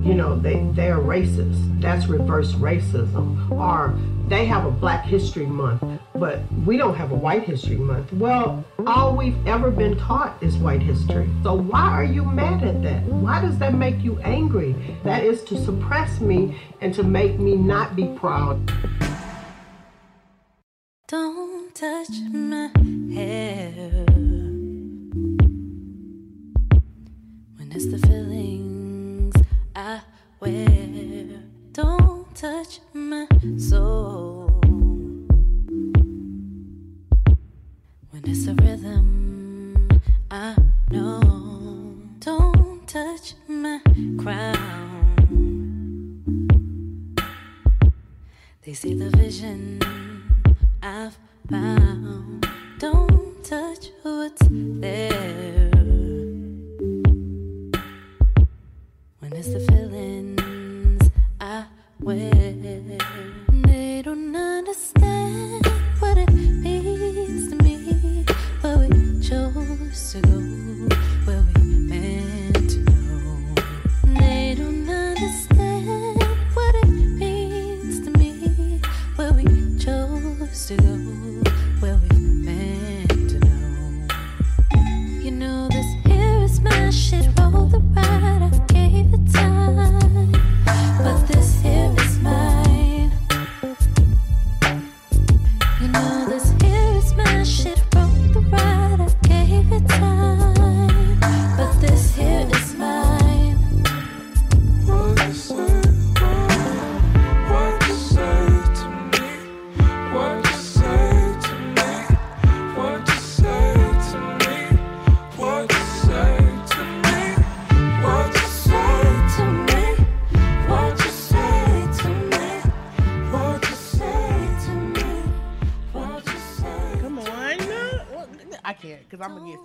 [0.02, 1.80] you know, they, they're racist.
[1.80, 3.50] That's reverse racism.
[3.50, 8.12] Or they have a Black History Month, but we don't have a White History Month.
[8.14, 11.28] Well, all we've ever been taught is white history.
[11.42, 13.02] So why are you mad at that?
[13.04, 14.74] Why does that make you angry?
[15.04, 18.72] That is to suppress me and to make me not be proud.
[21.10, 22.70] Don't touch my
[23.12, 24.04] hair
[27.56, 29.34] when it's the feelings
[29.74, 30.02] I
[30.38, 31.42] wear.
[31.72, 33.26] Don't touch my
[33.58, 34.60] soul
[38.10, 39.88] when it's a rhythm
[40.30, 40.54] I
[40.92, 41.98] know.
[42.20, 43.80] Don't touch my
[44.16, 45.16] crown.
[48.62, 49.99] They see the vision
[50.82, 51.18] I've
[51.50, 52.48] found.
[52.78, 55.70] Don't touch what's there.
[59.18, 61.64] When it's the feelings I
[62.00, 65.66] wear, they don't understand
[65.98, 68.24] what it means to me.
[68.62, 70.49] Where we chose to go,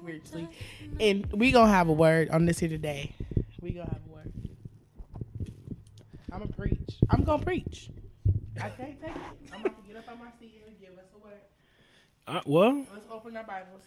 [0.06, 1.00] because I'm going to get spiritually.
[1.00, 3.14] And we going to have a word on this here today.
[3.62, 4.34] We going to have a word.
[6.32, 6.96] I'm going to preach.
[7.10, 7.90] I'm going to preach.
[8.62, 9.18] I can't take it.
[9.54, 11.34] I'm gonna get up on my seat and give us a word.
[12.26, 13.82] Uh, well, Let's open our Bibles.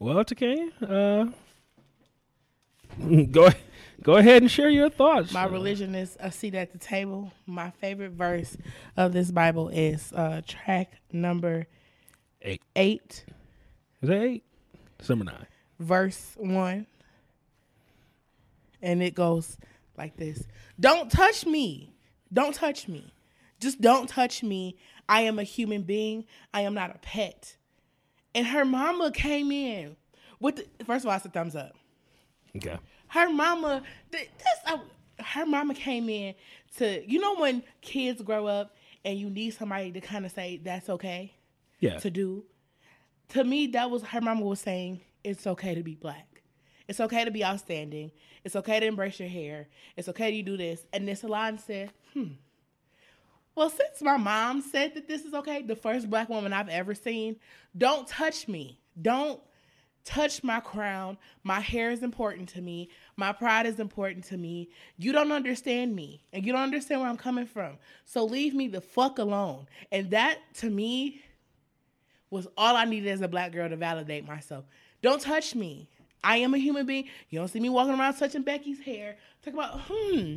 [0.00, 0.68] well, okay.
[0.82, 1.26] Uh,
[3.30, 3.48] go
[4.02, 5.32] go ahead and share your thoughts.
[5.32, 7.32] My religion is a seat at the table.
[7.46, 8.56] My favorite verse
[8.96, 11.68] of this Bible is uh, track number
[12.42, 12.62] Eight.
[12.74, 13.24] 8,
[14.02, 14.44] Is that eight?
[14.98, 15.46] December 9.
[15.78, 16.86] Verse 1.
[18.80, 19.56] And it goes
[19.96, 20.44] like this
[20.78, 21.92] Don't touch me.
[22.32, 23.12] Don't touch me.
[23.60, 24.76] Just don't touch me.
[25.08, 26.26] I am a human being.
[26.54, 27.56] I am not a pet.
[28.34, 29.96] And her mama came in
[30.38, 31.72] with the, first of all, it's a thumbs up.
[32.56, 32.76] Okay.
[33.08, 36.34] Her mama, th- that's uh, her mama came in
[36.76, 40.60] to you know when kids grow up and you need somebody to kind of say
[40.62, 41.32] that's okay
[41.80, 41.98] Yeah.
[41.98, 42.44] to do.
[43.30, 46.42] To me, that was her mama was saying it's okay to be black.
[46.88, 48.10] It's okay to be outstanding.
[48.44, 49.68] It's okay to embrace your hair.
[49.96, 50.86] It's okay to do this.
[50.92, 52.28] And this Salon said, hmm.
[53.54, 56.94] Well, since my mom said that this is okay, the first black woman I've ever
[56.94, 57.36] seen,
[57.76, 58.78] don't touch me.
[59.02, 59.40] Don't
[60.04, 61.18] touch my crown.
[61.42, 62.88] My hair is important to me.
[63.16, 64.70] My pride is important to me.
[64.96, 67.76] You don't understand me and you don't understand where I'm coming from.
[68.04, 69.66] So leave me the fuck alone.
[69.92, 71.20] And that to me
[72.30, 74.64] was all I needed as a black girl to validate myself.
[75.02, 75.88] Don't touch me.
[76.22, 77.08] I am a human being.
[77.30, 79.16] You don't see me walking around touching Becky's hair.
[79.42, 80.36] Talk about, hmm.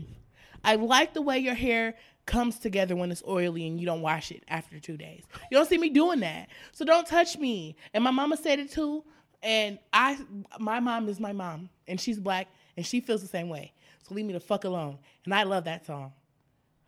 [0.63, 1.95] I like the way your hair
[2.26, 5.24] comes together when it's oily and you don't wash it after two days.
[5.50, 6.50] You don't see me doing that.
[6.71, 7.76] So don't touch me.
[7.93, 9.04] And my mama said it too.
[9.41, 10.19] And I
[10.60, 11.69] my mom is my mom.
[11.88, 12.47] And she's black
[12.78, 13.74] and she feels the same way.
[14.08, 15.00] So leave me the fuck alone.
[15.26, 16.13] And I love that song.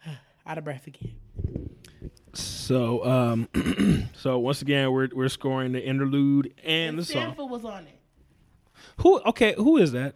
[0.45, 1.15] Out of breath again.
[2.33, 3.47] So, um,
[4.15, 7.35] so once again, we're we're scoring the interlude and the song.
[7.35, 7.99] Sampha was on it.
[8.97, 9.19] Who?
[9.21, 10.15] Okay, who is that?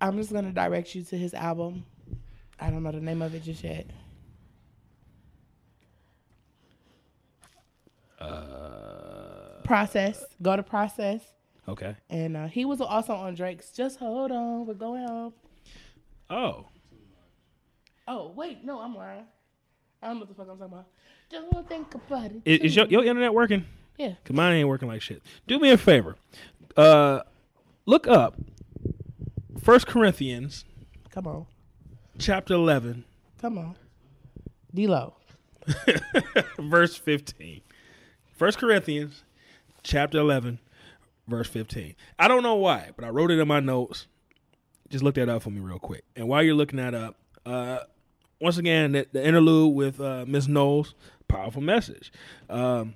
[0.00, 1.84] I'm just gonna direct you to his album.
[2.58, 3.86] I don't know the name of it just yet.
[8.18, 10.24] Uh, Process.
[10.42, 11.20] Go to Process.
[11.68, 11.96] okay.
[12.10, 15.32] And uh, he was also on Drake's Just Hold On, We're Going Home.
[16.28, 16.66] Oh,
[18.08, 19.24] Oh, wait, no, I'm lying.
[20.02, 20.86] I don't know what the fuck I'm talking about.
[21.30, 22.42] Don't think about it.
[22.44, 23.64] is, is your your internet working?
[23.98, 24.14] Yeah.
[24.24, 25.22] Cause mine ain't working like shit.
[25.46, 26.16] Do me a favor.
[26.76, 27.20] Uh,
[27.86, 28.36] look up
[29.62, 30.64] First Corinthians
[31.10, 31.46] Come on.
[32.18, 33.04] chapter eleven,
[33.40, 33.76] Come on.
[34.74, 35.14] D-Lo.
[36.58, 37.60] verse fifteen.
[38.36, 39.24] First Corinthians
[39.82, 40.58] chapter eleven,
[41.28, 41.94] verse fifteen.
[42.18, 44.06] I don't know why, but I wrote it in my notes.
[44.88, 46.04] Just look that up for me real quick.
[46.16, 47.80] And while you're looking that up, uh,
[48.40, 50.94] once again, the, the interlude with uh, Miss Knowles,
[51.28, 52.12] powerful message.
[52.48, 52.94] Um,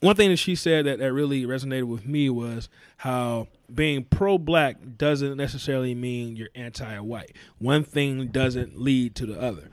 [0.00, 4.76] one thing that she said that, that really resonated with me was how being pro-black
[4.96, 7.36] doesn't necessarily mean you're anti-white.
[7.58, 9.68] One thing doesn't lead to the other.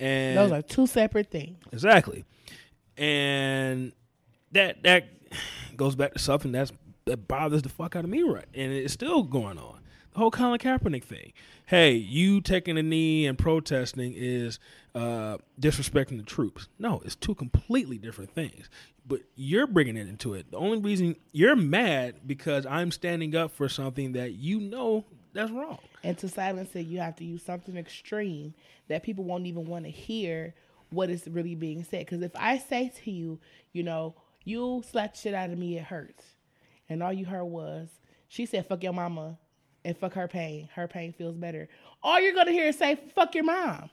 [0.00, 1.58] And Those are two separate things.
[1.72, 2.24] Exactly.
[2.96, 3.92] And
[4.52, 5.08] that that
[5.76, 6.72] goes back to something that's
[7.04, 8.46] that bothers the fuck out of me right.
[8.54, 9.80] And it's still going on.
[10.12, 11.32] The whole Colin Kaepernick thing.
[11.66, 14.58] Hey, you taking a knee and protesting is
[14.94, 16.68] uh, disrespecting the troops.
[16.78, 18.70] No, it's two completely different things.
[19.06, 20.50] But you're bringing it into it.
[20.50, 25.50] The only reason you're mad because I'm standing up for something that you know that's
[25.50, 25.78] wrong.
[26.02, 28.54] And to silence it, you have to use something extreme
[28.88, 30.54] that people won't even want to hear
[30.90, 32.06] what is really being said.
[32.06, 33.38] Because if I say to you,
[33.72, 36.24] you know, you slapped shit out of me, it hurts.
[36.88, 37.88] And all you heard was,
[38.28, 39.38] she said, fuck your mama
[39.84, 40.68] and fuck her pain.
[40.74, 41.68] Her pain feels better.
[42.02, 43.90] All you're to hear is say, fuck your mom.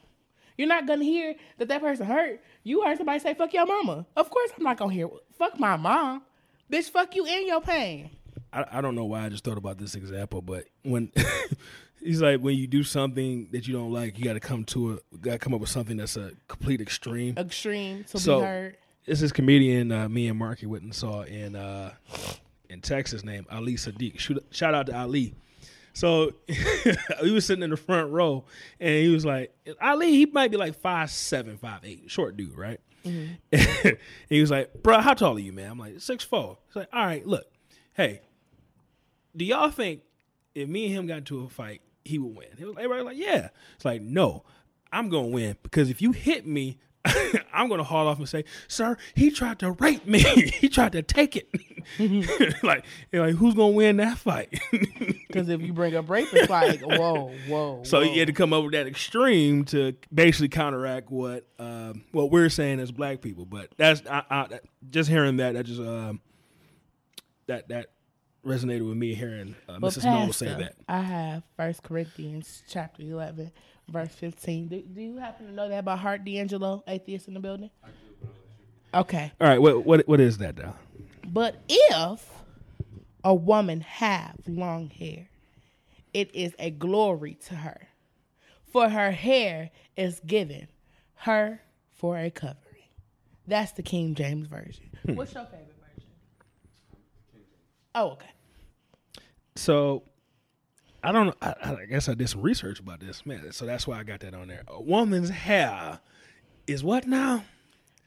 [0.58, 2.41] You're not to hear that that person hurt.
[2.63, 4.06] You heard somebody say, fuck your mama.
[4.15, 6.24] Of course I'm not to hear, fuck my mom.
[6.71, 8.10] Bitch, fuck you and your pain.
[8.54, 11.12] I, I don't know why I just thought about this example, but when
[12.02, 14.93] he's like when you do something that you don't like, you got to come to
[14.93, 17.38] a got to come up with something that's a complete extreme.
[17.38, 18.78] Extreme to So- be heard.
[19.06, 21.93] This is comedian uh, me and Marky Witten saw in uh,
[22.71, 24.17] in Texas named Ali Siddiq.
[24.17, 25.36] Shoot, shout out to Ali.
[25.95, 26.34] So
[27.23, 28.43] he was sitting in the front row,
[28.81, 32.55] and he was like, Ali, he might be like five seven, five eight, short dude,
[32.55, 32.79] right?
[33.05, 33.38] and
[34.29, 36.58] he was like, "Bro, how tall are you, man?" I'm like six four.
[36.67, 37.45] He's like, "All right, look,
[37.93, 38.21] hey,
[39.36, 40.01] do y'all think
[40.53, 43.17] if me and him got into a fight, he would win?" He was, everybody like,
[43.17, 44.43] "Yeah." It's like, no,
[44.91, 46.80] I'm gonna win because if you hit me,
[47.53, 50.20] I'm gonna haul off and say, "Sir, he tried to rape me.
[50.20, 51.47] he tried to take it."
[52.63, 54.59] like, you're like, who's gonna win that fight?
[55.36, 57.81] Because if you bring up rape, it's like, whoa, whoa.
[57.83, 58.03] So whoa.
[58.05, 62.47] you had to come up with that extreme to basically counteract what um, what we're
[62.47, 63.43] saying as black people.
[63.45, 64.59] But that's I, I,
[64.89, 66.21] just hearing that that just um,
[67.47, 67.88] that that
[68.45, 70.05] resonated with me hearing uh, But Mrs.
[70.05, 70.75] Knowles say that.
[70.88, 73.51] I have First Corinthians chapter eleven,
[73.89, 74.69] verse fifteen.
[74.69, 77.71] Do, do you happen to know that by Heart D'Angelo, atheist in the building?
[78.93, 79.33] Okay.
[79.41, 80.75] All right, what what what is that now?
[81.28, 82.30] But if
[83.23, 85.28] a woman have long hair,
[86.13, 87.88] it is a glory to her,
[88.71, 90.67] for her hair is given
[91.15, 91.61] her
[91.93, 92.59] for a covering.
[93.47, 94.89] That's the King James version.
[95.05, 95.15] Hmm.
[95.15, 96.09] What's your favorite version?
[97.93, 98.30] Oh, okay.
[99.55, 100.03] So
[101.03, 101.34] I don't know.
[101.41, 103.51] I, I guess I did some research about this, man.
[103.51, 104.63] So that's why I got that on there.
[104.67, 105.99] A woman's hair
[106.65, 107.43] is what now?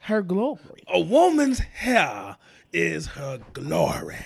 [0.00, 0.82] Her glory.
[0.88, 2.36] A woman's hair
[2.72, 4.16] is her glory.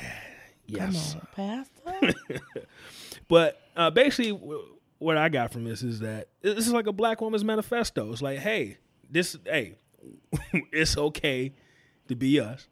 [0.66, 1.16] Yes.
[1.16, 2.14] On, Pastor.
[3.29, 4.39] But uh, basically,
[4.99, 8.12] what I got from this is that this is like a black woman's manifesto.
[8.12, 8.77] It's like, hey,
[9.11, 9.77] this, hey,
[10.70, 11.55] it's okay
[12.09, 12.68] to be us.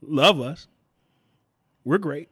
[0.00, 0.68] Love us.
[1.84, 2.28] We're great.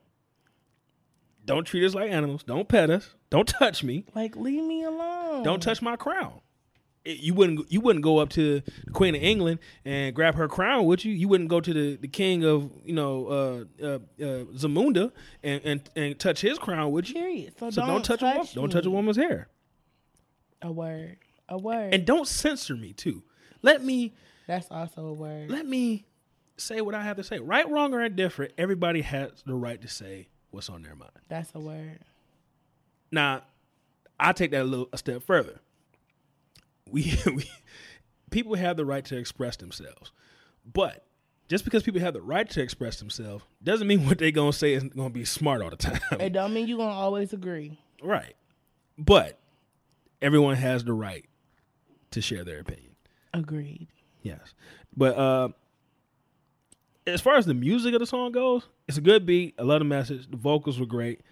[1.45, 2.45] Don't treat us like animals.
[2.45, 3.17] Don't pet us.
[3.29, 4.05] Don't touch me.
[4.15, 5.43] like, leave me alone.
[5.43, 6.41] Don't touch my crown.
[7.05, 7.71] It- you wouldn't.
[7.73, 11.13] You wouldn't go up to the Queen of England and grab her crown, would you?
[11.13, 13.87] You wouldn't go to the, the King of you know uh, uh,
[14.25, 15.11] uh, Zamunda
[15.43, 17.15] and, and and touch his crown, would you?
[17.17, 17.55] Period.
[17.59, 18.47] So, So don't, don't, touch, a woman.
[18.55, 19.49] Don't touch a woman's hair,
[20.63, 21.19] A word.
[21.49, 21.93] A word.
[21.93, 23.23] and don't censor me too.
[23.63, 24.13] Let me
[24.47, 25.51] That's also a word.
[25.51, 26.05] let me
[26.57, 27.41] say what I have to say.
[27.41, 28.53] Right, wrong, or indifferent.
[28.57, 31.11] Everybody has the right to say what's on their mind.
[31.29, 31.99] That's a word.
[33.11, 33.43] Now,
[34.19, 35.61] I take that a little a step further.
[36.93, 37.51] We, we
[38.31, 40.13] people have the right to express themselves,
[40.73, 41.05] but
[41.49, 44.75] just because people have the right to express themselves doesn't mean what they're gonna say
[44.75, 46.01] is gonna be smart all the time.
[46.21, 47.81] It don't mean you're gonna always agree.
[48.03, 48.35] right?
[48.99, 49.39] But
[50.21, 51.25] everyone has the right
[52.13, 52.95] to share their opinion.
[53.35, 53.89] Agreed.
[54.23, 54.55] Yes,
[54.97, 55.49] but uh,
[57.07, 59.55] as far as the music of the song goes, it's a good beat.
[59.59, 60.31] I love the message.
[60.31, 61.23] The vocals were great.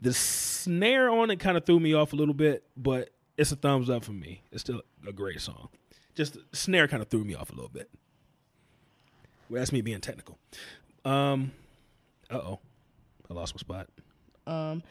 [0.00, 3.56] The snare on it kind of threw me off a little bit, but it's a
[3.56, 4.42] thumbs up for me.
[4.52, 5.68] It's still a great song.
[6.14, 7.90] Just the snare kind of threw me off a little bit.
[9.48, 10.38] Well, that's me being technical.
[11.04, 11.52] Um,
[12.30, 12.60] uh oh,
[13.30, 13.88] I lost my spot.
[14.46, 14.82] Um,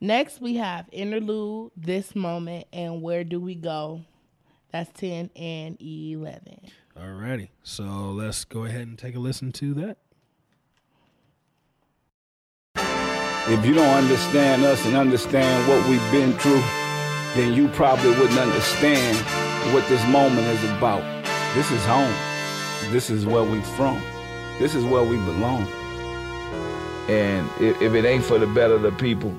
[0.00, 4.02] next we have interlude, this moment, and where do we go?
[4.72, 6.60] That's ten and eleven.
[6.96, 9.98] Alrighty, so let's go ahead and take a listen to that.
[13.50, 16.62] If you don't understand us and understand what we've been through,
[17.38, 19.16] then you probably wouldn't understand
[19.72, 21.02] what this moment is about.
[21.54, 22.12] This is home.
[22.90, 24.00] This is where we from.
[24.58, 25.62] This is where we belong.
[27.08, 29.32] And if, if it ain't for the better of the people,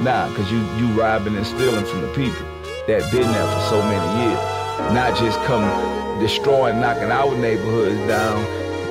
[0.00, 2.44] nah, because you, you robbing and stealing from the people
[2.88, 4.38] that been there for so many years.
[4.92, 5.62] Not just come
[6.20, 8.42] destroying, knocking our neighborhoods down.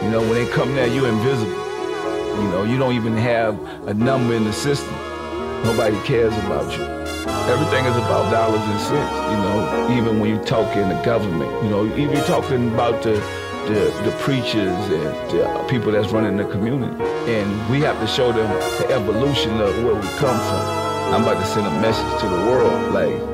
[0.04, 1.52] You know, when they come there, you invisible.
[1.52, 4.96] You know, you don't even have a number in the system.
[5.64, 7.03] Nobody cares about you.
[7.46, 11.52] Everything is about dollars and cents, you know, even when you talk in the government,
[11.64, 13.16] you know, even you talking about the,
[13.68, 14.56] the, the preachers
[14.90, 17.04] and the people that's running the community.
[17.32, 21.14] And we have to show them the evolution of where we come from.
[21.14, 23.33] I'm about to send a message to the world, like,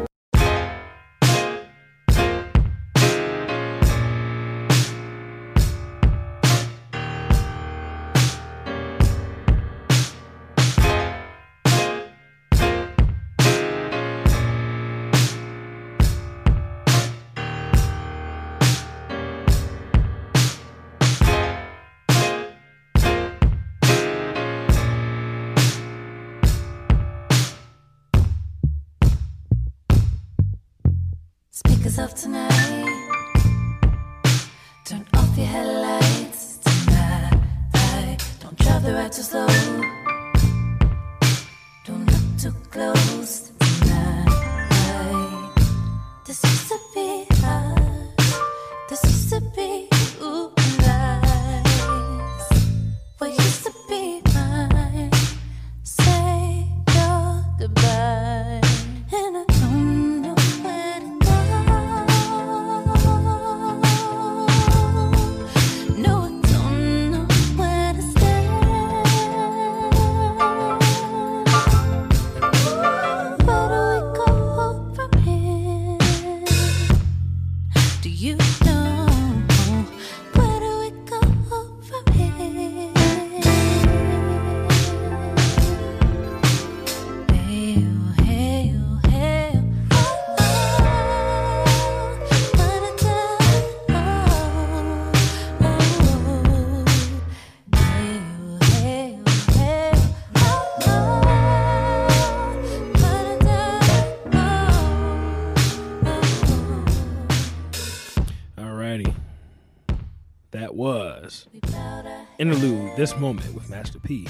[112.40, 112.96] interlude.
[112.96, 114.28] This moment with Master P.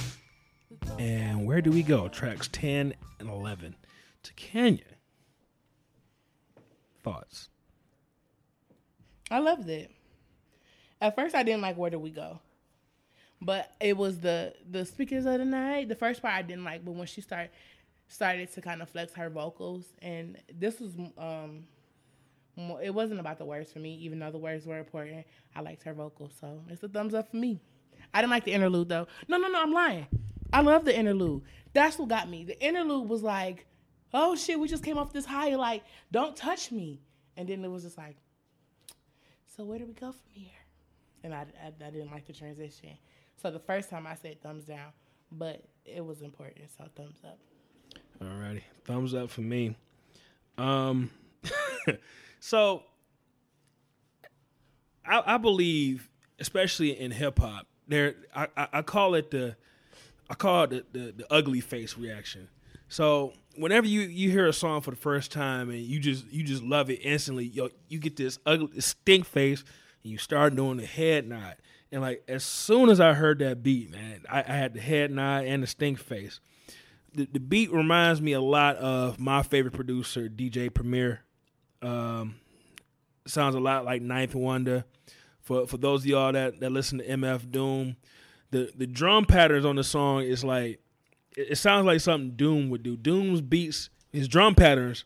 [0.97, 2.07] And where do we go?
[2.07, 3.75] Tracks ten and eleven
[4.23, 4.81] Takenya.
[7.03, 7.49] Thoughts?
[9.31, 9.91] I loved it.
[10.99, 12.39] At first, I didn't like "Where Do We Go,"
[13.41, 15.87] but it was the the speakers of the night.
[15.87, 17.51] The first part I didn't like, but when she started
[18.07, 21.63] started to kind of flex her vocals, and this was um,
[22.81, 25.25] it wasn't about the words for me, even though the words were important.
[25.55, 27.61] I liked her vocals, so it's a thumbs up for me.
[28.13, 29.07] I didn't like the interlude though.
[29.27, 30.07] No, no, no, I'm lying.
[30.51, 31.43] I love the interlude.
[31.73, 32.43] That's what got me.
[32.43, 33.67] The interlude was like,
[34.13, 37.01] oh shit, we just came off this high, like, don't touch me.
[37.37, 38.17] And then it was just like,
[39.55, 40.49] so where do we go from here?
[41.23, 42.97] And I, I, I didn't like the transition.
[43.41, 44.91] So the first time I said thumbs down,
[45.31, 47.37] but it was important, so thumbs up.
[48.21, 49.75] Alrighty, thumbs up for me.
[50.57, 51.11] Um,
[52.39, 52.83] so
[55.05, 59.55] I, I believe, especially in hip hop, there I, I, call it the
[60.29, 62.47] I call it the, the, the ugly face reaction.
[62.87, 66.43] So whenever you, you hear a song for the first time and you just you
[66.43, 69.63] just love it instantly, yo, you get this ugly stink face
[70.03, 71.55] and you start doing the head nod.
[71.91, 75.11] And like as soon as I heard that beat, man, I, I had the head
[75.11, 76.39] nod and the stink face.
[77.13, 81.21] The, the beat reminds me a lot of my favorite producer, DJ Premier.
[81.81, 82.35] Um,
[83.25, 84.85] sounds a lot like Ninth Wonder.
[85.49, 87.95] For for those of y'all that, that listen to MF Doom,
[88.51, 90.79] the the drum patterns on the song is like
[91.35, 92.95] it, it sounds like something Doom would do.
[92.95, 95.05] Doom's beats, his drum patterns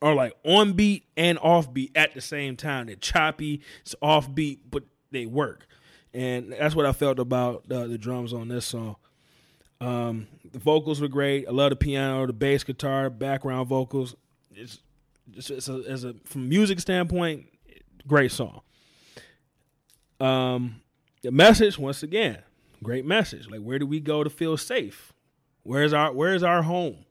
[0.00, 2.86] are like on beat and off beat at the same time.
[2.86, 5.66] They're choppy, it's off beat, but they work.
[6.14, 8.94] And that's what I felt about the, the drums on this song.
[9.80, 11.48] Um, the vocals were great.
[11.48, 14.14] I love the piano, the bass guitar, background vocals.
[14.54, 14.78] It's
[15.34, 17.46] it's a, a from music standpoint,
[18.06, 18.60] great song.
[20.20, 20.80] Um,
[21.22, 22.38] the message once again,
[22.82, 23.48] great message.
[23.48, 25.12] Like where do we go to feel safe?
[25.62, 27.04] Where's our where's our home?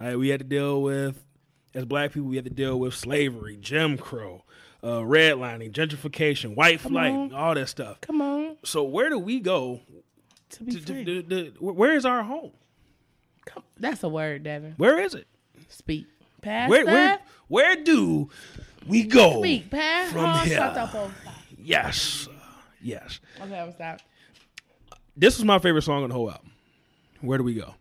[0.00, 1.24] All right, we had to deal with
[1.74, 4.44] as black people, we had to deal with slavery, Jim Crow,
[4.82, 7.32] uh, redlining, gentrification, white Come flight, on.
[7.32, 8.00] all that stuff.
[8.00, 9.80] Come on, So where do we go?
[10.50, 11.04] to be To, free.
[11.04, 12.52] to- to- where is our home?
[13.44, 14.74] Come, that's a word, Devin.
[14.76, 15.26] Where is it?
[15.68, 16.06] Speak.
[16.42, 18.28] Past Where where where do
[18.86, 19.40] we go?
[19.40, 19.70] Speak.
[19.70, 20.58] From oh, here.
[21.66, 21.94] Shut up.
[21.94, 22.28] Stop.
[22.28, 22.28] Yes,
[22.82, 23.20] yes.
[23.42, 24.00] Okay, I'm stop.
[25.16, 26.50] This was my favorite song on the whole album.
[27.20, 27.74] Where do we go?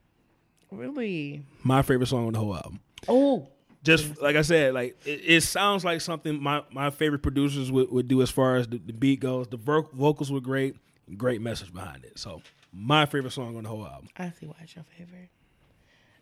[0.72, 1.46] Really?
[1.64, 2.80] My favorite song on the whole album.
[3.08, 3.48] Oh,
[3.84, 7.92] Just like I said, like it, it sounds like something my, my favorite producers would,
[7.92, 9.48] would do as far as the, the beat goes.
[9.48, 10.76] The vo- vocals were great,
[11.18, 12.18] great message behind it.
[12.18, 14.08] So my favorite song on the whole album.
[14.18, 15.30] I see why it's your favorite.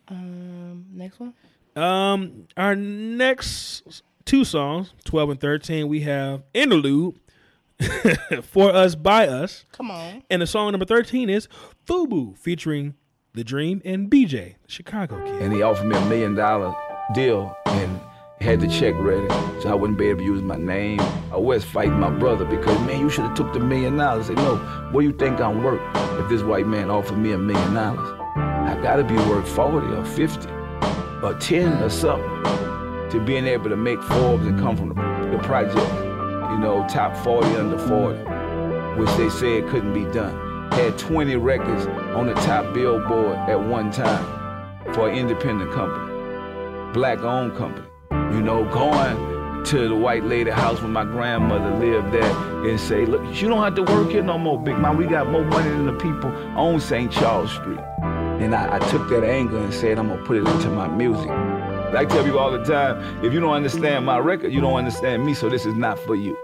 [0.08, 1.34] Um, next one.
[1.76, 7.18] Um, our next two songs, twelve and thirteen, we have interlude
[8.42, 10.22] for us by us, Come on.
[10.30, 11.48] and the song number thirteen is
[11.86, 12.94] Fubu featuring
[13.34, 15.42] The Dream and BJ, Chicago Kid.
[15.42, 16.74] and he offered me a million dollar
[17.14, 18.00] deal and
[18.40, 19.28] had the check ready
[19.60, 21.00] so I wouldn't be able to use my name.
[21.30, 24.24] I was fighting my brother because man, you should have took the million dollars.
[24.30, 24.56] I said, no,
[24.90, 25.80] what do you think I'm worth
[26.20, 28.18] if this white man offered me a million dollars?
[28.36, 30.48] I gotta be worth 40 or 50
[31.22, 32.28] or 10 or something
[33.10, 35.76] to being able to make Forbes and come from the, the project.
[36.52, 40.70] You know, top 40 under 40, which they said couldn't be done.
[40.72, 44.24] Had 20 records on the top billboard at one time
[44.94, 46.12] for an independent company
[46.92, 47.86] black owned company.
[48.10, 52.36] You know, going to the white lady house where my grandmother lived at
[52.66, 54.96] and say, look, you don't have to work here no more, big man.
[54.96, 57.10] We got more money than the people on St.
[57.10, 57.80] Charles Street.
[58.40, 61.30] And I, I took that anger and said, I'm gonna put it into my music.
[61.94, 65.26] I tell people all the time, if you don't understand my record, you don't understand
[65.26, 66.36] me, so this is not for you.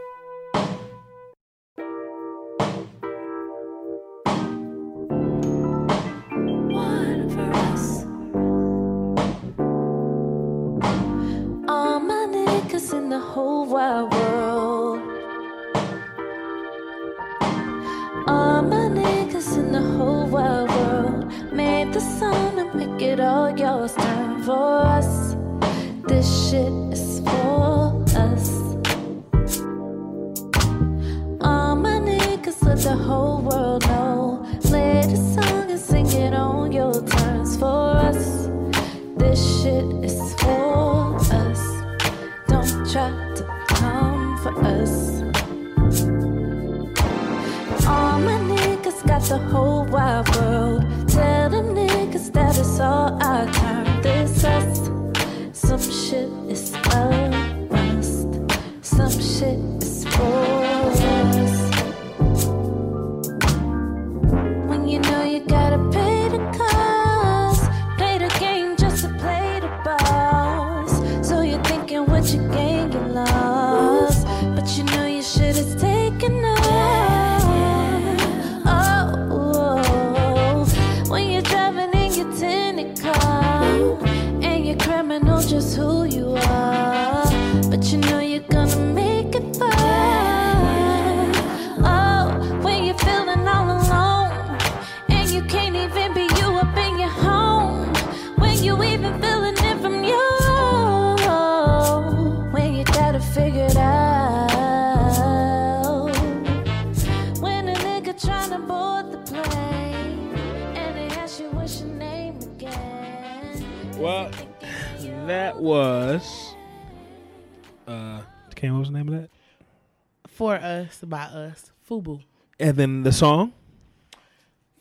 [121.13, 122.23] Us, by us, Fubu.
[122.61, 123.53] And then the song.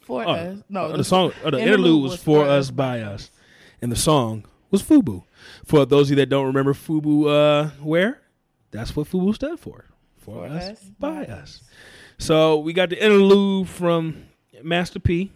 [0.02, 3.30] For Oh, us, no, uh, the song, uh, the interlude was for us by us,
[3.82, 5.24] and the song was Fubu.
[5.66, 8.22] For those of you that don't remember Fubu, uh, where?
[8.72, 9.86] That's what Fubu stood for.
[10.16, 11.62] For, For us, us, by by us.
[12.20, 14.24] So we got the interlude from
[14.64, 15.32] Master P.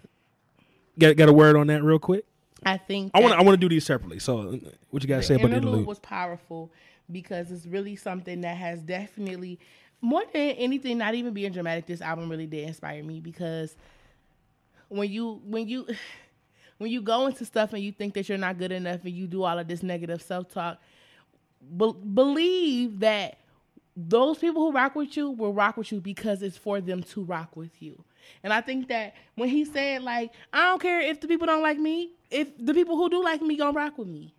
[0.98, 2.26] Got got a word on that real quick.
[2.66, 4.20] I think I want I want to do these separately.
[4.20, 4.58] So
[4.90, 5.86] what you got to say about the interlude?
[5.86, 6.72] was powerful
[7.12, 9.60] because it's really something that has definitely
[10.02, 13.76] more than anything, not even being dramatic, this album really did inspire me because
[14.90, 15.88] when you when you
[16.80, 19.28] when you go into stuff and you think that you're not good enough and you
[19.28, 20.80] do all of this negative self talk,
[21.78, 23.38] be- believe that
[23.96, 27.24] those people who rock with you will rock with you because it's for them to
[27.24, 28.04] rock with you.
[28.44, 31.62] And I think that when he said like, I don't care if the people don't
[31.62, 34.34] like me, if the people who do like me gonna rock with me.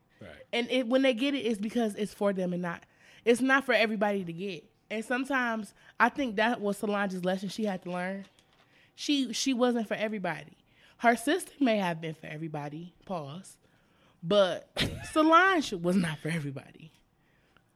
[0.52, 2.82] And it, when they get it, it's because it's for them and not.
[3.24, 4.64] It's not for everybody to get.
[4.92, 8.26] And sometimes I think that was Solange's lesson she had to learn.
[8.94, 10.56] She she wasn't for everybody.
[10.98, 12.92] Her sister may have been for everybody.
[13.06, 13.56] Pause.
[14.22, 14.68] But
[15.12, 16.92] Solange was not for everybody.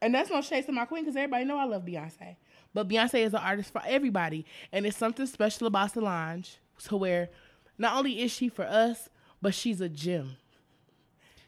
[0.03, 2.37] And that's no shade to my queen because everybody know I love Beyonce.
[2.75, 4.45] But Beyonce is an artist for everybody.
[4.71, 7.31] And it's something special about Solange to where
[7.79, 9.09] not only is she for us,
[9.41, 10.37] but she's a gem.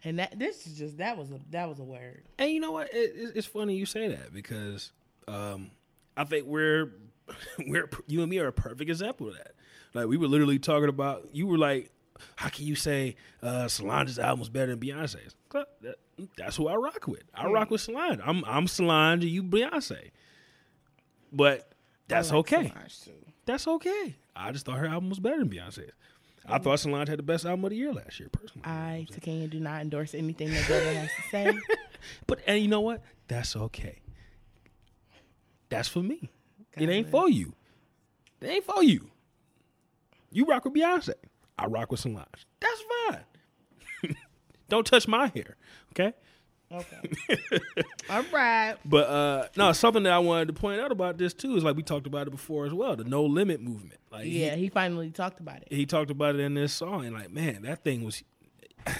[0.03, 2.23] And that this is just that was a that was a word.
[2.39, 2.93] And you know what?
[2.95, 4.93] It, it- it's funny you say that because
[5.29, 5.71] um,
[6.17, 6.93] I think we're
[7.67, 9.53] we're you and me are a perfect example of that.
[9.95, 11.29] Like we were literally talking about.
[11.33, 11.91] You were like,
[12.37, 15.97] "How can you say uh, Solange's album is better than Beyonce's?" That-
[16.37, 17.23] That's who I rock with.
[17.35, 18.21] I rock with Solange.
[18.25, 20.11] I'm I'm Solange, and you Beyonce.
[21.33, 21.73] But
[22.09, 22.73] that's like okay.
[23.47, 24.17] That's okay.
[24.37, 25.93] I just thought her album was better than Beyonce's.
[26.47, 28.67] I thought Solange had the best album of the year last year, personally.
[28.67, 31.59] I, Takenya, do not endorse anything that Devin has to say.
[32.29, 33.03] But and you know what?
[33.27, 33.99] That's okay.
[35.69, 36.31] That's for me.
[36.77, 37.53] it ain't for you.
[38.41, 39.11] It ain't for you.
[40.31, 41.15] You rock with Beyonce.
[41.59, 42.27] I rock with Solange.
[42.61, 44.15] That's fine.
[44.69, 45.57] Don't touch my hair,
[45.93, 46.13] okay?
[46.71, 47.39] Okay.
[48.11, 48.77] All right.
[48.85, 51.77] But uh no, something that I wanted to point out about this too is like
[51.77, 53.99] we talked about it before as well, the no limit movement.
[54.13, 55.69] Like he- Yeah, he finally talked about it.
[55.71, 58.23] he talked about it in this song, and like, man, that thing was.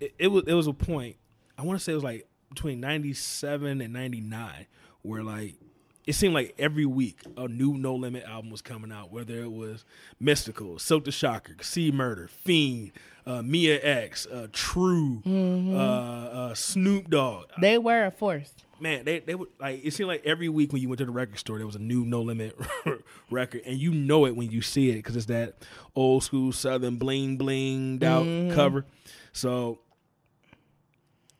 [0.00, 1.16] it, it was it was a point.
[1.58, 4.66] I want to say it was like between ninety seven and ninety nine,
[5.04, 5.54] where like
[6.06, 9.10] it seemed like every week a new No Limit album was coming out.
[9.12, 9.84] Whether it was
[10.22, 12.92] Mystikal, Silk the Shocker, C Murder, Fiend,
[13.26, 15.72] uh, Mia X, uh, True, Mhm.
[15.74, 17.46] uh, uh, Snoop Dogg.
[17.60, 18.52] They were a force.
[18.80, 21.10] Man, they they would like it seemed like every week when you went to the
[21.12, 22.58] record store there was a new No Limit
[23.30, 25.54] record, and you know it when you see it because it's that
[25.94, 28.52] old school Southern bling blinged out Mhm.
[28.54, 28.84] cover.
[29.32, 29.78] So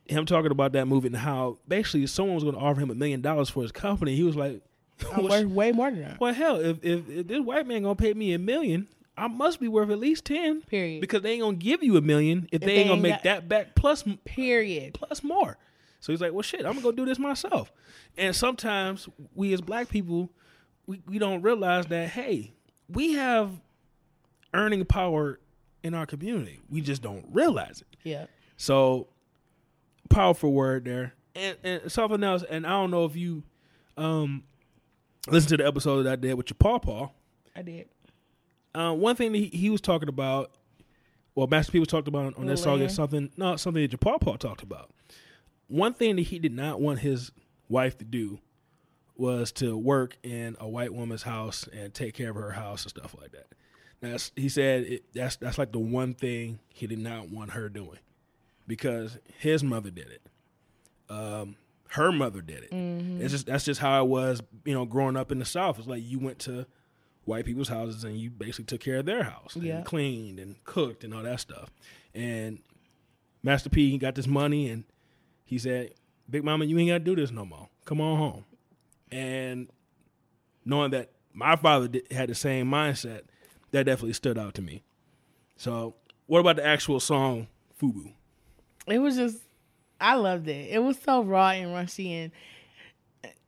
[0.07, 2.95] him talking about that movie and how basically someone was going to offer him a
[2.95, 4.61] million dollars for his company, he was like,
[5.07, 6.21] uh, I'm worth way more than that.
[6.21, 8.87] "Well, hell, if, if if this white man gonna pay me a million,
[9.17, 10.63] I must be worth at least ten.
[10.63, 11.01] Period.
[11.01, 13.49] Because they ain't gonna give you a million if, they, ain't gonna make got- that
[13.49, 15.57] back plus period plus more.
[16.01, 17.73] So he's like, well, shit, I'm gonna go do this myself.
[18.17, 20.31] And sometimes we as black people,
[20.87, 22.53] we, we don't realize that hey,
[22.89, 23.51] we have
[24.53, 25.41] earning power
[25.83, 26.61] in our community.
[26.69, 27.97] We just don't realize it.
[28.05, 28.27] Yeah.
[28.57, 29.09] So
[30.09, 31.15] powerful word there.
[31.35, 33.43] And, and something else, and I don't know if you
[33.97, 34.45] um
[35.29, 37.09] listen to the episode that I did with your pawpaw.
[37.57, 37.89] I did.
[38.75, 40.51] Uh, one thing that he, he was talking about,
[41.35, 43.99] well, Master P was talked about on, that song is something, no, something that your
[43.99, 44.91] pawpaw talked about.
[45.69, 47.31] One thing that he did not want his
[47.69, 48.41] wife to do
[49.17, 52.91] was to work in a white woman's house and take care of her house and
[52.91, 53.47] stuff like that.
[54.01, 57.69] That's he said it, that's that's like the one thing he did not want her
[57.69, 57.99] doing
[58.67, 60.23] because his mother did it.
[61.09, 61.57] Um,
[61.91, 62.71] her mother did it.
[62.73, 63.21] Mhm.
[63.21, 65.79] It's just that's just how it was, you know, growing up in the South.
[65.79, 66.67] It's like you went to
[67.25, 71.05] white people's houses and you basically took care of their house and cleaned and cooked
[71.05, 71.71] and all that stuff.
[72.15, 72.59] And
[73.43, 74.85] Master P he got this money and
[75.45, 75.95] he said,
[76.29, 77.69] "Big Mama, you ain't got to do this no more.
[77.85, 78.45] Come on home."
[79.13, 79.69] And
[80.65, 83.23] knowing that my father did, had the same mindset,
[83.71, 84.83] that definitely stood out to me.
[85.57, 85.95] So,
[86.27, 87.47] what about the actual song
[87.81, 88.15] Fubu?
[88.87, 89.39] It was just,
[90.01, 90.71] I loved it.
[90.71, 92.33] It was so raw and runchy, and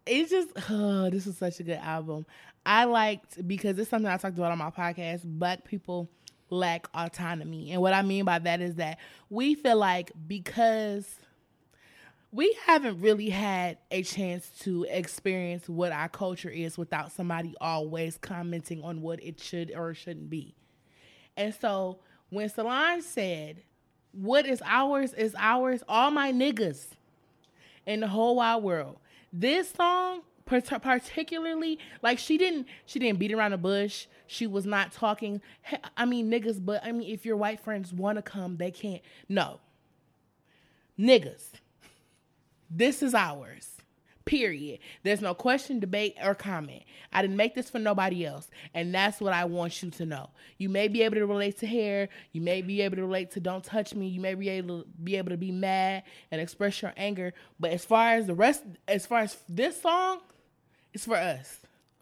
[0.07, 2.27] it's just, oh, this was such a good album.
[2.65, 5.23] I liked because it's something I talked about on my podcast.
[5.25, 6.09] Black people
[6.49, 8.99] lack autonomy, and what I mean by that is that
[9.31, 11.19] we feel like because
[12.33, 18.19] we haven't really had a chance to experience what our culture is without somebody always
[18.19, 20.55] commenting on what it should or shouldn't be.
[21.37, 23.63] And so when Solange said,
[24.17, 26.87] What is ours is ours, all my niggas
[27.85, 28.97] in the whole wide world.
[29.33, 34.07] This song particularly like she didn't she didn't beat around the bush.
[34.27, 35.43] She was not talking
[35.97, 39.03] I mean niggas, but I mean if your white friends want to come, they can't.
[39.29, 39.61] No.
[40.99, 41.51] Niggas.
[42.71, 43.76] This is ours.
[44.27, 44.81] Period.
[45.05, 46.83] There's no question, debate, or comment.
[47.13, 48.51] I didn't make this for nobody else.
[48.75, 50.31] And that's what I want you to know.
[50.59, 52.09] You may be able to relate to hair.
[52.33, 54.09] You may be able to relate to don't touch me.
[54.09, 56.03] You may be able to be able to be mad
[56.33, 57.35] and express your anger.
[57.61, 60.19] But as far as the rest, as far as this song,
[60.93, 61.59] it's for us.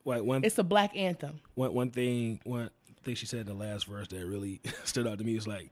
[0.06, 1.40] Like one, It's a black anthem.
[1.54, 2.70] one, one thing, one
[3.04, 5.70] thing she said in the last verse that really stood out to me is like,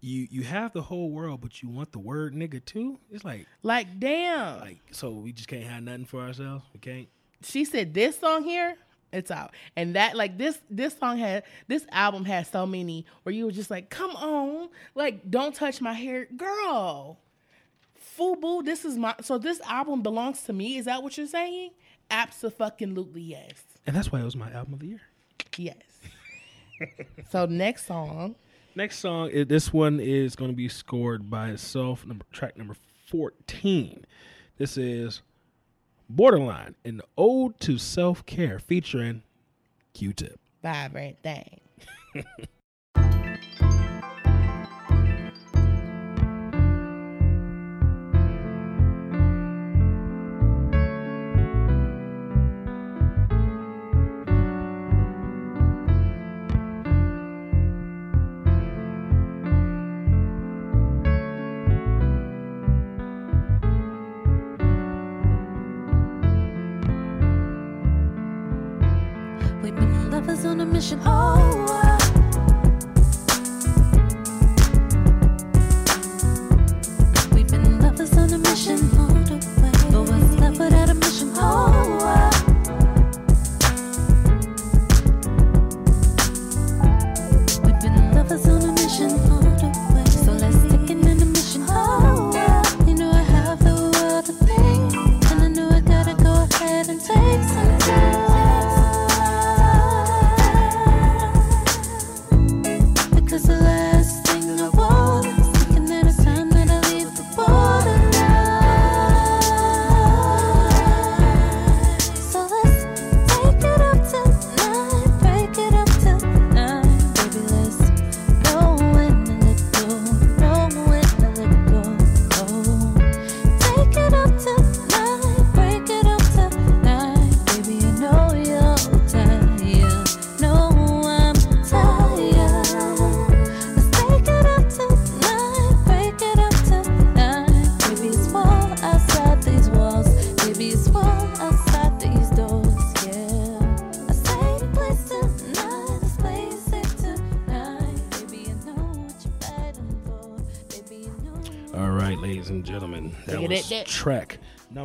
[0.00, 2.98] you you have the whole world, but you want the word nigga too.
[3.10, 4.60] It's like, Like, damn.
[4.60, 6.64] like so we just can't have nothing for ourselves.
[6.72, 7.08] We can't.
[7.42, 8.76] she said this song here
[9.12, 13.32] it's out and that like this this song had this album had so many where
[13.32, 17.16] you were just like come on like don't touch my hair girl
[18.18, 21.70] fubu this is my so this album belongs to me is that what you're saying
[22.10, 25.00] absolutely yes And that's why it was my album of the year.
[25.56, 25.76] yes
[27.30, 28.34] so next song
[28.76, 32.04] Next song, this one is going to be scored by itself.
[32.06, 34.04] Number track number fourteen.
[34.58, 35.22] This is
[36.10, 39.22] Borderline, an ode to self care, featuring
[39.94, 40.38] Q-Tip.
[40.62, 41.60] vibrant thing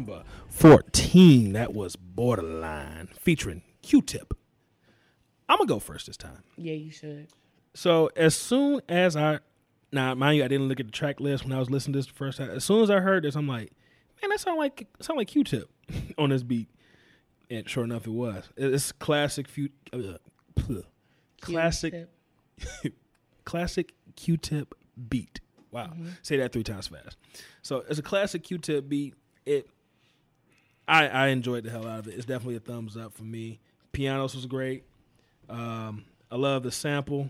[0.05, 1.53] number 14.
[1.53, 4.33] That was Borderline featuring Q-Tip.
[5.47, 6.43] I'm going to go first this time.
[6.57, 7.27] yeah you should
[7.73, 9.39] So as soon as I,
[9.91, 11.99] now mind you, I didn't look at the track list when I was listening to
[11.99, 12.49] this the first time.
[12.49, 13.71] As soon as I heard this, I'm like,
[14.21, 15.69] man, that sound like sound like Q-Tip
[16.17, 16.69] on this beat.
[17.49, 18.49] And sure enough, it was.
[18.55, 19.47] It's classic,
[19.91, 19.97] uh,
[21.41, 22.07] classic,
[22.57, 22.93] Q-tip.
[23.45, 24.73] classic Q-Tip
[25.09, 25.41] beat.
[25.69, 25.91] Wow,
[26.21, 27.17] say that three times fast.
[27.61, 29.15] So it's a classic Q-Tip beat.
[29.45, 29.67] It,
[30.87, 32.15] I I enjoyed the hell out of it.
[32.15, 33.59] It's definitely a thumbs up for me.
[33.91, 34.83] Pianos was great.
[35.49, 37.29] Um, I love the sample.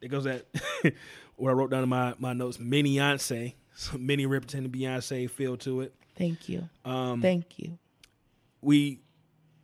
[0.00, 0.46] It goes at
[1.36, 5.56] what I wrote down in my my notes, mini Beyonce, some mini representing Beyonce feel
[5.58, 5.94] to it.
[6.16, 7.78] thank you Um, thank you
[8.60, 9.00] we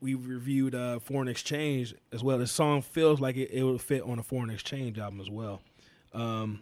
[0.01, 2.39] we reviewed uh, foreign exchange as well.
[2.39, 5.61] The song feels like it, it would fit on a foreign exchange album as well.
[6.13, 6.61] Um,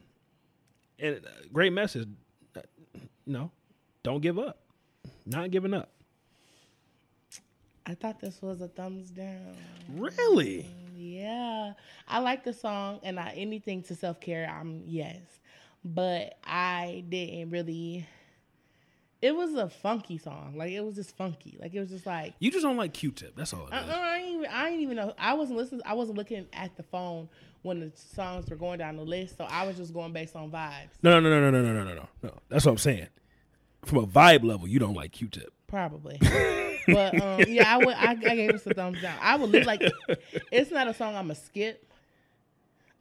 [0.99, 2.09] and uh, great message.
[2.57, 2.61] Uh,
[3.27, 3.51] You know,
[4.03, 4.59] don't give up.
[5.27, 5.91] Not giving up.
[7.87, 9.57] I thought this was a thumbs down.
[9.95, 10.67] Really?
[10.97, 11.75] Yeah,
[12.09, 15.21] I like the song, and I, anything to self care, I'm yes,
[15.85, 18.07] but I didn't really.
[19.23, 22.35] It was a funky song, like it was just funky, like it was just like
[22.39, 23.35] You just don't like Q-Tip.
[23.35, 23.67] That's all.
[23.67, 23.89] It uh, is.
[23.89, 25.15] uh, I ain't even, I ain't even know.
[25.19, 25.81] I wasn't listening.
[25.87, 27.29] I wasn't looking at the phone
[27.63, 30.51] when the songs were going down the list, so I was just going based on
[30.51, 30.91] vibes.
[31.03, 32.31] No, no, no, no, no, no, no, no, no, no.
[32.49, 33.09] That's what I'm saying.
[33.85, 35.53] From a vibe level, you don't like Q-Tip.
[35.67, 36.19] Probably,
[36.87, 37.95] but um, yeah, I would.
[37.95, 39.17] I, I gave it a thumbs down.
[39.21, 39.83] I would li- like.
[40.51, 41.83] It's not a song I'm a skip.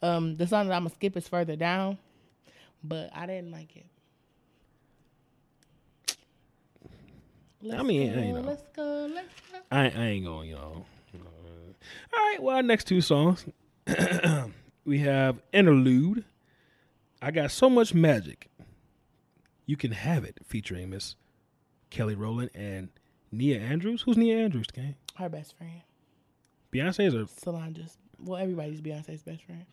[0.01, 1.97] Um, the song that I'm gonna skip is further down,
[2.83, 3.86] but I didn't like it.
[7.61, 8.41] Let's mean, go, you know.
[8.41, 9.57] let's go, let's go.
[9.71, 10.86] I, I ain't going, you know.
[11.11, 11.25] you know.
[12.13, 13.43] All right, well, our next two songs.
[14.86, 16.25] we have Interlude.
[17.23, 18.49] I Got So Much Magic.
[19.65, 21.15] You Can Have It, featuring Miss
[21.89, 22.89] Kelly Rowland and
[23.38, 24.01] Nia Andrews.
[24.01, 24.95] Who's Nia Andrews, gang?
[25.15, 25.81] Her best friend,
[26.73, 27.97] Beyonce's or Solange's.
[28.19, 29.65] Well, everybody's Beyonce's best friend.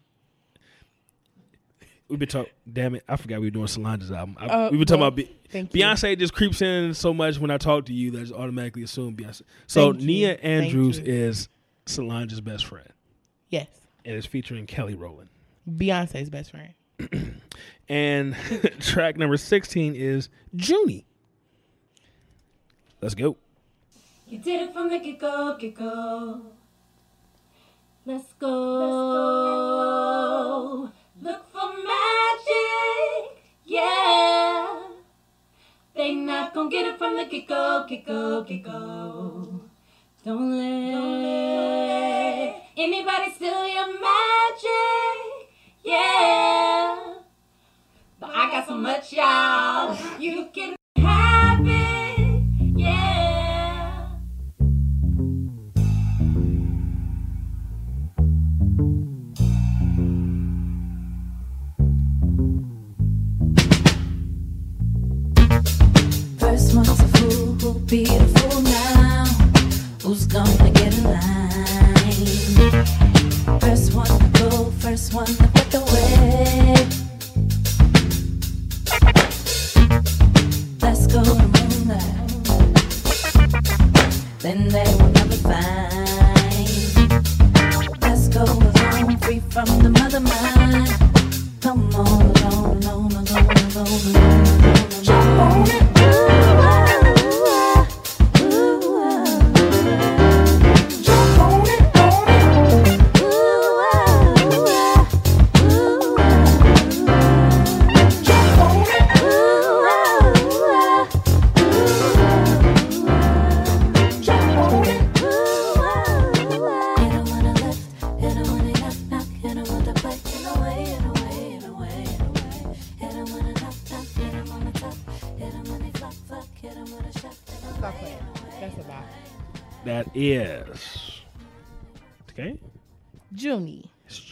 [2.09, 2.53] we've been talking.
[2.71, 4.37] Damn it, I forgot we were doing Solange's album.
[4.39, 5.81] I, Uh, we've been talking well, about Be- thank you.
[5.83, 6.19] Beyonce.
[6.19, 9.17] Just creeps in so much when I talk to you that I just automatically assume
[9.17, 9.43] Beyonce.
[9.67, 10.05] So Thank.
[10.05, 11.49] Nia Thank Andrews is
[11.87, 12.89] Solange's best friend,
[13.49, 13.69] Yes,
[14.05, 15.29] and it's featuring Kelly Rowland.
[15.69, 16.75] Beyonce's best friend.
[17.89, 18.35] And
[18.81, 21.05] track number 16 is Junie.
[23.03, 23.37] Let's go.
[24.33, 26.41] You did it from the get go, get go.
[28.07, 28.49] Let's go.
[31.21, 34.85] Look for magic, yeah.
[35.95, 39.61] They not gonna get it from the get go, get go, get go.
[40.25, 40.73] Don't let
[42.75, 45.51] anybody steal your magic,
[45.85, 47.02] yeah.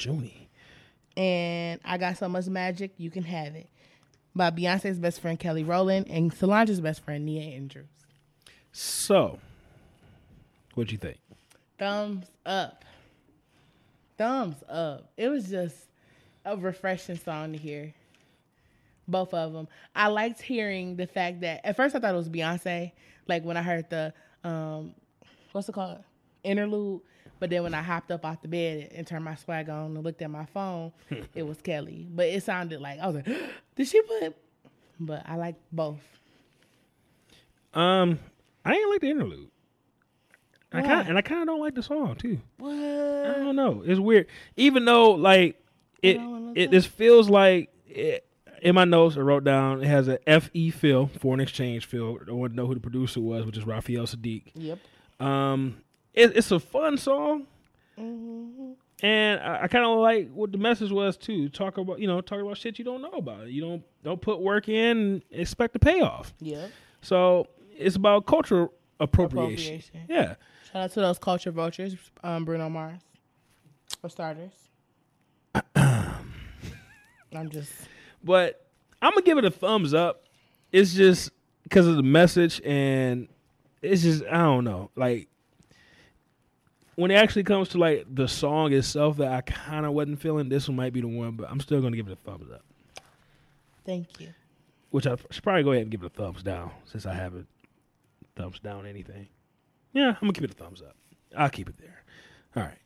[0.04, 0.48] Junie.
[1.16, 3.68] And I got so much magic, you can have it.
[4.34, 7.86] By Beyonce's best friend Kelly Rowland and Solange's best friend Nia Andrews.
[8.72, 9.38] So,
[10.74, 11.18] what'd you think?
[11.78, 12.84] Thumbs up.
[14.16, 15.10] Thumbs up.
[15.16, 15.76] It was just
[16.44, 17.92] a refreshing song to hear.
[19.08, 19.66] Both of them.
[19.96, 22.92] I liked hearing the fact that at first I thought it was Beyonce.
[23.26, 24.12] Like when I heard the
[24.44, 24.94] um,
[25.52, 26.04] what's it called,
[26.44, 27.00] interlude.
[27.40, 30.04] But then when I hopped up off the bed and turned my swag on and
[30.04, 30.92] looked at my phone,
[31.34, 32.06] it was Kelly.
[32.08, 33.26] But it sounded like I was like,
[33.76, 34.36] did she put?
[35.00, 36.00] But I like both.
[37.72, 38.18] Um,
[38.64, 39.48] I didn't like the interlude.
[40.72, 42.38] I kind and I kind of don't like the song too.
[42.58, 42.72] What?
[42.72, 43.82] I don't know.
[43.84, 44.26] It's weird.
[44.56, 45.60] Even though like
[46.00, 46.20] it,
[46.54, 48.24] it this feels like it,
[48.62, 52.18] in my notes I wrote down it has a FE feel, foreign exchange feel.
[52.28, 54.44] I want to know who the producer was, which is Raphael Saadiq.
[54.54, 54.78] Yep.
[55.18, 55.78] Um,
[56.14, 57.46] it, it's a fun song,
[57.98, 58.72] Mm-hmm.
[59.04, 61.48] and I, I kind of like what the message was too.
[61.50, 63.48] Talk about you know talk about shit you don't know about.
[63.48, 66.32] You don't don't put work in and expect the payoff.
[66.40, 66.68] Yeah.
[67.02, 67.46] So
[67.76, 69.76] it's about cultural appropriation.
[69.80, 70.06] Appropriation.
[70.08, 70.34] Yeah.
[70.72, 73.00] Shout out to those culture vultures, um, Bruno Mars,
[74.00, 74.52] for starters.
[77.34, 77.72] I'm just
[78.24, 78.66] but
[79.02, 80.24] I'm gonna give it a thumbs up.
[80.72, 81.30] It's just
[81.64, 83.28] because of the message, and
[83.82, 84.90] it's just I don't know.
[84.96, 85.28] Like
[86.96, 90.48] when it actually comes to like the song itself, that I kind of wasn't feeling.
[90.48, 92.62] This one might be the one, but I'm still gonna give it a thumbs up.
[93.84, 94.28] thank you.
[94.90, 97.46] Which I should probably go ahead and give it a thumbs down since I haven't
[98.36, 99.28] thumbs down anything.
[99.92, 100.96] Yeah, I'm gonna keep it a thumbs up.
[101.36, 102.02] I'll keep it there.
[102.56, 102.78] All right.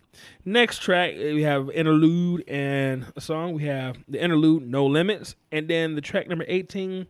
[0.45, 3.55] Next track, uh, we have interlude and a song.
[3.55, 7.07] We have the interlude, No Limits, and then the track number 18,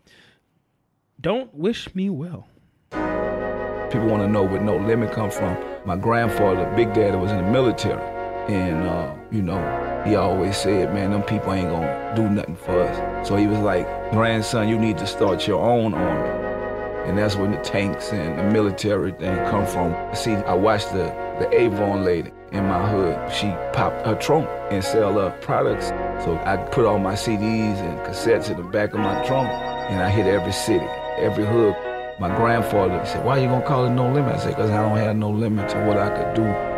[1.20, 2.46] Don't Wish Me Well.
[2.90, 5.56] People want to know where No Limit come from.
[5.86, 8.02] My grandfather, Big Daddy, was in the military.
[8.50, 12.80] And, uh, you know, he always said, man, them people ain't to do nothing for
[12.84, 13.28] us.
[13.28, 17.06] So he was like, grandson, you need to start your own army.
[17.06, 19.94] And that's when the tanks and the military thing come from.
[20.14, 21.04] See, I watched the,
[21.38, 23.30] the Avon lady in my hood.
[23.30, 25.88] She popped her trunk and sell her products.
[26.24, 29.48] So I put all my CDs and cassettes in the back of my trunk.
[29.90, 30.86] And I hit every city,
[31.18, 31.76] every hood.
[32.20, 34.36] My grandfather said, why you gonna call it no limit?
[34.36, 36.73] I said, because I don't have no limit to what I could do.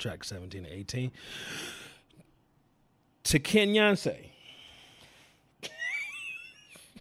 [0.00, 1.12] Track 17 to 18.
[3.24, 4.30] To Kenyonce.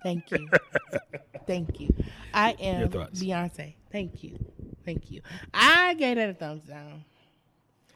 [0.04, 0.50] Thank you.
[1.48, 1.90] Thank you.
[2.34, 2.90] I am.
[2.90, 3.74] Beyonce.
[3.92, 4.38] Thank you.
[4.86, 5.22] Thank you.
[5.54, 7.04] I gave that a thumbs down.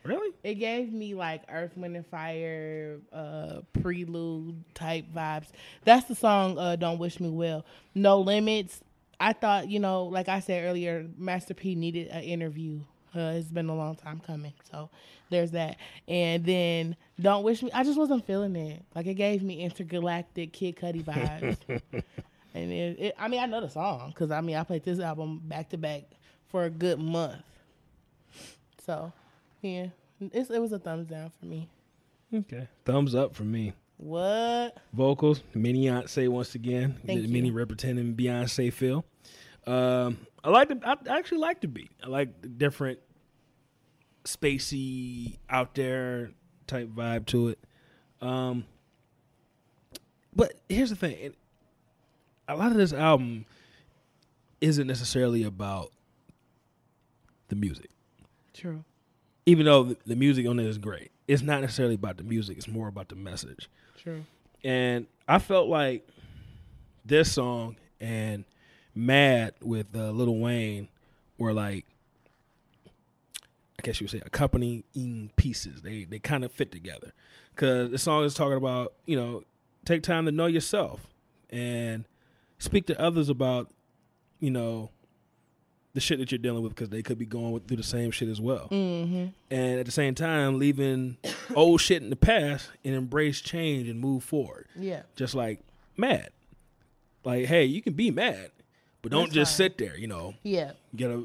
[0.04, 0.34] Really?
[0.44, 5.48] It gave me like Earth, Wind, and Fire, uh, prelude type vibes.
[5.86, 7.66] That's the song, uh, Don't Wish Me Well.
[7.96, 8.82] No Limits.
[9.20, 12.82] I thought, you know, like I said earlier, Master P needed an interview.
[13.16, 14.54] Uh, it's been a long time coming.
[14.72, 14.90] So
[15.30, 15.78] there's that.
[16.08, 18.84] And then Don't Wish Me, I just wasn't feeling it.
[18.96, 21.58] Like it gave me intergalactic Kid Cudi vibes.
[22.54, 25.00] and it, it, I mean, I know the song because I mean, I played this
[25.00, 26.04] album back to back
[26.50, 27.42] for a good month.
[28.86, 29.14] So,
[29.62, 29.88] yeah,
[30.20, 31.70] it's, it was a thumbs down for me.
[32.34, 32.68] Okay.
[32.86, 33.74] Thumbs up for me.
[33.98, 34.78] What?
[34.92, 37.00] Vocals, Mini Beyonce once again.
[37.06, 37.30] Thank.
[37.30, 39.06] Minnie Riperton Beyonce feel.
[39.66, 40.80] Um, I like the.
[40.84, 41.92] I actually like the beat.
[42.04, 43.00] I like the different,
[44.24, 46.32] spacey, out there
[46.68, 47.60] type vibe to it.
[48.22, 48.66] Um,
[50.36, 51.36] but here's the thing: it,
[52.48, 53.46] a lot of this album
[54.62, 55.92] isn't necessarily about
[57.50, 57.90] the music.
[58.54, 58.84] True.
[59.46, 62.58] Even though the, the music on it is great, it's not necessarily about the music.
[62.58, 63.70] It's more about the message.
[63.98, 64.24] True.
[64.64, 66.08] And I felt like
[67.06, 68.46] this song and
[68.96, 70.88] Mad with uh, Lil Wayne
[71.38, 71.86] were like,
[73.84, 75.82] guess you would say, accompanying pieces.
[75.84, 77.14] They they kind of fit together
[77.54, 79.44] because the song is talking about you know
[79.86, 81.02] take time to know yourself
[81.50, 82.06] and
[82.58, 83.70] speak to others about
[84.40, 84.90] you know
[85.94, 88.10] the shit that you're dealing with because they could be going with, through the same
[88.10, 89.26] shit as well Mm-hmm.
[89.52, 91.18] and at the same time leaving
[91.56, 94.66] old shit in the past and embrace change and move forward.
[94.76, 95.04] Yeah.
[95.16, 95.60] Just like
[95.96, 96.30] mad.
[97.24, 98.50] Like, hey, you can be mad,
[99.04, 100.34] but don't That's just sit there, you know.
[100.42, 100.72] Yeah.
[100.94, 101.24] You gotta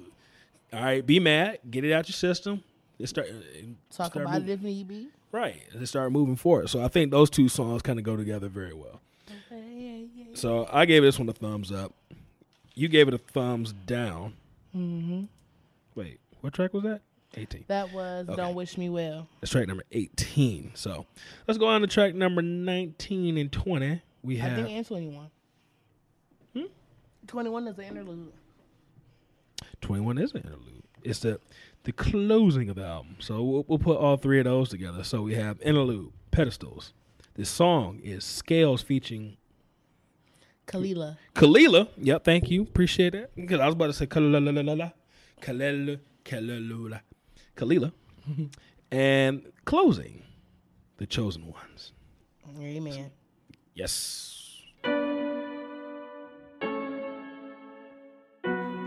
[0.72, 2.62] all right, be mad, get it out your system.
[2.98, 5.08] and start and Talk start about mov- it if need be.
[5.32, 5.62] Right.
[5.70, 6.70] And then start moving forward.
[6.70, 9.00] So I think those two songs kind of go together very well.
[9.52, 10.08] Okay.
[10.14, 10.24] yeah.
[10.34, 11.92] So I gave this one a thumbs up.
[12.74, 14.34] You gave it a thumbs down.
[14.74, 15.24] Mm-hmm.
[15.94, 17.00] Wait, what track was that?
[17.36, 17.64] 18.
[17.68, 18.36] That was Okay.
[18.36, 20.72] "Don't Wish Me Well." That's track number 18.
[20.74, 21.04] So
[21.46, 24.00] let's go on to track number 19 and 20.
[24.22, 25.30] We I have think and twenty-one.
[26.54, 26.62] Hmm?
[27.26, 28.32] Twenty-one is the interlude.
[29.80, 30.82] 21 is an interlude.
[31.02, 31.40] It's the
[31.84, 33.16] the closing of the album.
[33.18, 35.04] So we'll, we'll put all three of those together.
[35.04, 36.92] So we have interlude, pedestals.
[37.34, 39.36] This song is Scales featuring
[40.66, 41.16] Kelela.
[41.34, 41.88] Kelela.
[41.96, 42.62] Yep, thank you.
[42.62, 43.34] Appreciate that.
[43.34, 44.92] Because I was about to say Kalila,
[45.40, 47.00] Kalila, Kalila,
[47.56, 47.92] Kalila.
[48.90, 50.24] and closing,
[50.98, 51.92] the chosen ones.
[52.60, 53.10] Amen.
[53.74, 54.47] Yes.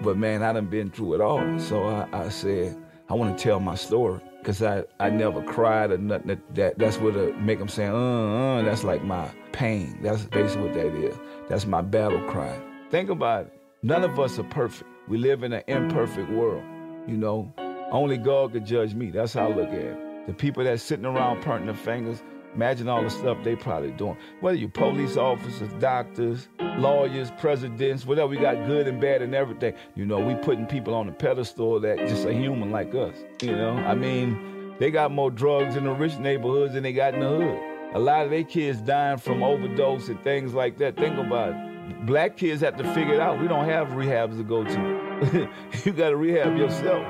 [0.01, 1.59] But man, I done been through it all.
[1.59, 2.77] So I, I said,
[3.09, 4.19] I want to tell my story.
[4.43, 6.29] Cause I, I never cried or nothing.
[6.29, 9.99] That, that that's what uh, make them say, uh, uh, that's like my pain.
[10.01, 11.15] That's basically what that is.
[11.47, 12.59] That's my battle cry.
[12.89, 13.53] Think about it.
[13.83, 14.89] None of us are perfect.
[15.07, 16.63] We live in an imperfect world.
[17.07, 17.53] You know,
[17.91, 19.11] only God could judge me.
[19.11, 20.27] That's how I look at it.
[20.27, 22.23] The people that's sitting around pointing their fingers,
[22.55, 24.17] imagine all the stuff they probably doing.
[24.39, 29.73] Whether you police officers, doctors, lawyers, presidents, whatever, we got good and bad and everything.
[29.95, 33.15] You know, we putting people on a pedestal that just a human like us.
[33.41, 37.13] You know, I mean, they got more drugs in the rich neighborhoods than they got
[37.13, 37.59] in the hood.
[37.93, 40.95] A lot of their kids dying from overdose and things like that.
[40.95, 42.05] Think about it.
[42.05, 43.39] Black kids have to figure it out.
[43.39, 45.49] We don't have rehabs to go to.
[45.85, 47.05] you got to rehab yourself.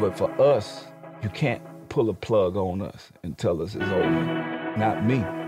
[0.00, 0.86] But for us,
[1.22, 4.59] you can't pull a plug on us and tell us it's over.
[4.76, 5.39] Not me.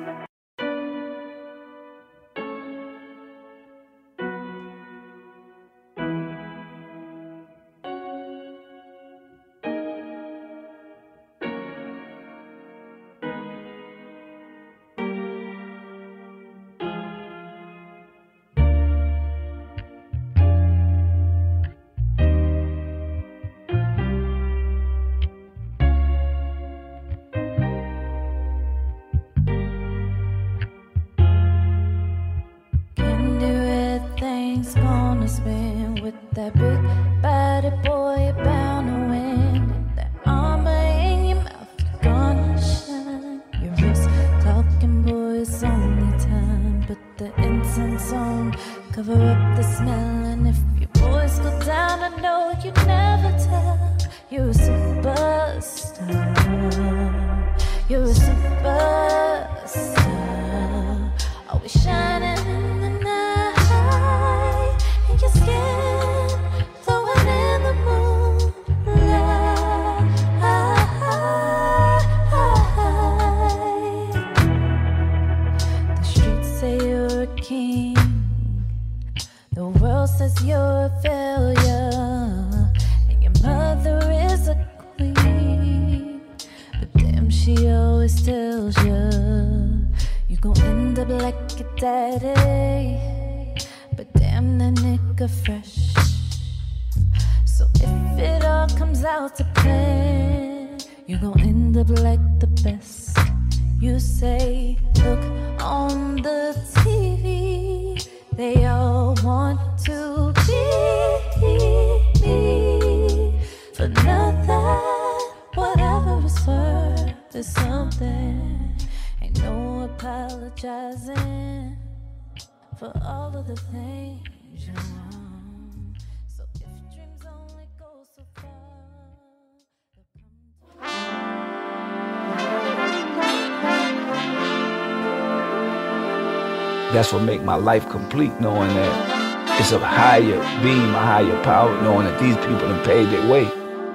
[137.02, 141.68] That's what make my life complete, knowing that it's a higher being, a higher power,
[141.82, 143.42] knowing that these people have paid their way.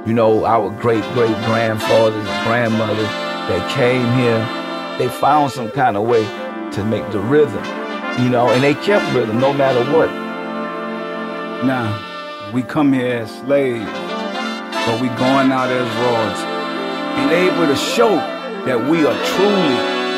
[0.06, 3.08] You know, our great great grandfathers and grandmothers
[3.48, 4.44] that came here,
[5.00, 6.26] they found some kind of way
[6.74, 7.64] to make the rhythm,
[8.22, 10.12] you know, and they kept rhythm no matter what.
[11.64, 13.90] Now, we come here as slaves,
[14.86, 16.44] but we going out as royalty.
[17.24, 18.18] And able to show
[18.68, 19.76] that we are truly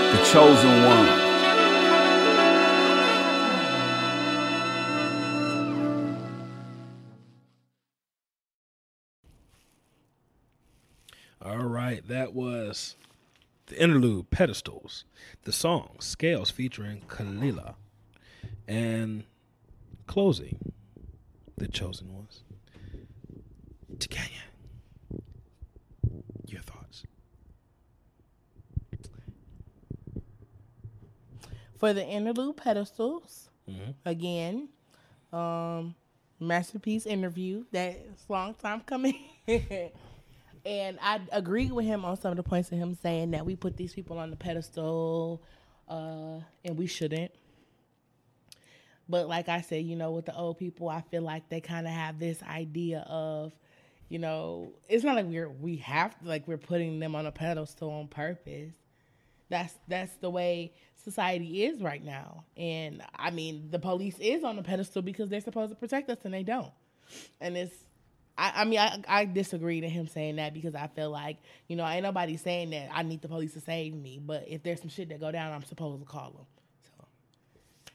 [0.10, 1.28] the chosen one.
[12.10, 12.95] That was
[13.68, 15.06] the interlude pedestals,
[15.44, 17.76] the song Scales featuring Kelela,
[18.68, 19.26] and
[20.07, 20.73] closing
[21.56, 22.41] the chosen ones.
[23.98, 24.41] Takenya,
[26.48, 27.03] your thoughts?
[31.77, 33.49] For the interlude pedestals,
[34.03, 34.69] again.
[35.31, 35.94] Um,
[36.40, 37.65] Master P interview.
[37.72, 39.19] That's long time coming.
[40.65, 43.56] and I agree with him on some of the points of him saying that we
[43.56, 45.41] put these people on the pedestal,
[45.88, 47.31] uh, and we shouldn't.
[49.07, 51.88] But like I said, you know, with the old people, I feel like they kind
[51.88, 53.53] of have this idea of,
[54.07, 57.90] you know, it's not like we're we have like we're putting them on a pedestal
[57.90, 58.73] on purpose.
[59.49, 62.44] That's that's the way society is right now.
[62.56, 66.19] And I mean, the police is on the pedestal because they're supposed to protect us
[66.23, 66.72] and they don't.
[67.41, 67.73] And it's
[68.40, 71.38] I, I mean, I, I disagree to him saying that because I feel like,
[71.68, 74.20] you know, ain't nobody saying that I need the police to save me.
[74.26, 76.45] But if there's some shit that go down, I'm supposed to call them.
[76.84, 77.06] So,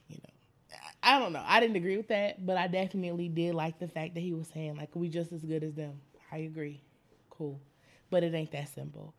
[0.09, 1.43] you know, I, I don't know.
[1.47, 4.49] I didn't agree with that, but I definitely did like the fact that he was
[4.49, 5.95] saying, like, we just as good as them.
[6.31, 6.83] I agree.
[7.31, 7.59] Cool.
[8.11, 9.15] But it ain't that simple.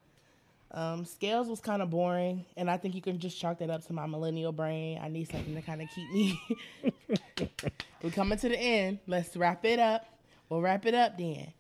[0.69, 3.85] Um, scales was kind of boring, and I think you can just chalk that up
[3.88, 4.99] to my millennial brain.
[5.02, 6.39] I need something to kind of keep me.
[8.03, 8.99] We're coming to the end.
[9.07, 10.06] Let's wrap it up.
[10.49, 11.51] We'll wrap it up then.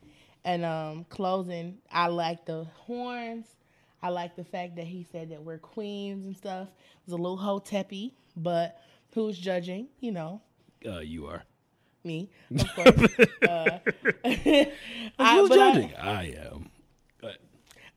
[0.43, 3.45] And um, closing, I like the horns.
[4.03, 6.67] I like the fact that he said that we're queens and stuff.
[6.67, 8.79] It was a little hoteppy, but
[9.13, 9.87] who's judging?
[9.99, 10.41] You know,
[10.85, 11.43] Uh, you are.
[12.03, 12.29] me,
[12.59, 13.15] of course.
[13.49, 13.79] uh,
[14.25, 15.93] I, Who's I- judging?
[15.95, 16.69] I, am.
[17.19, 17.37] But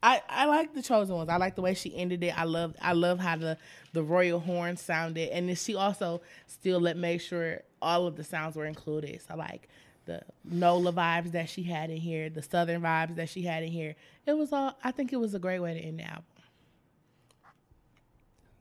[0.02, 1.28] I, I like the chosen ones.
[1.28, 2.38] I like the way she ended it.
[2.38, 3.58] I love I love how the
[3.92, 8.24] the royal horn sounded, and then she also still let make sure all of the
[8.24, 9.20] sounds were included.
[9.28, 9.68] So like
[10.08, 13.70] the Nola vibes that she had in here, the Southern vibes that she had in
[13.70, 13.94] here.
[14.26, 14.76] It was all.
[14.82, 16.24] I think it was a great way to end the album.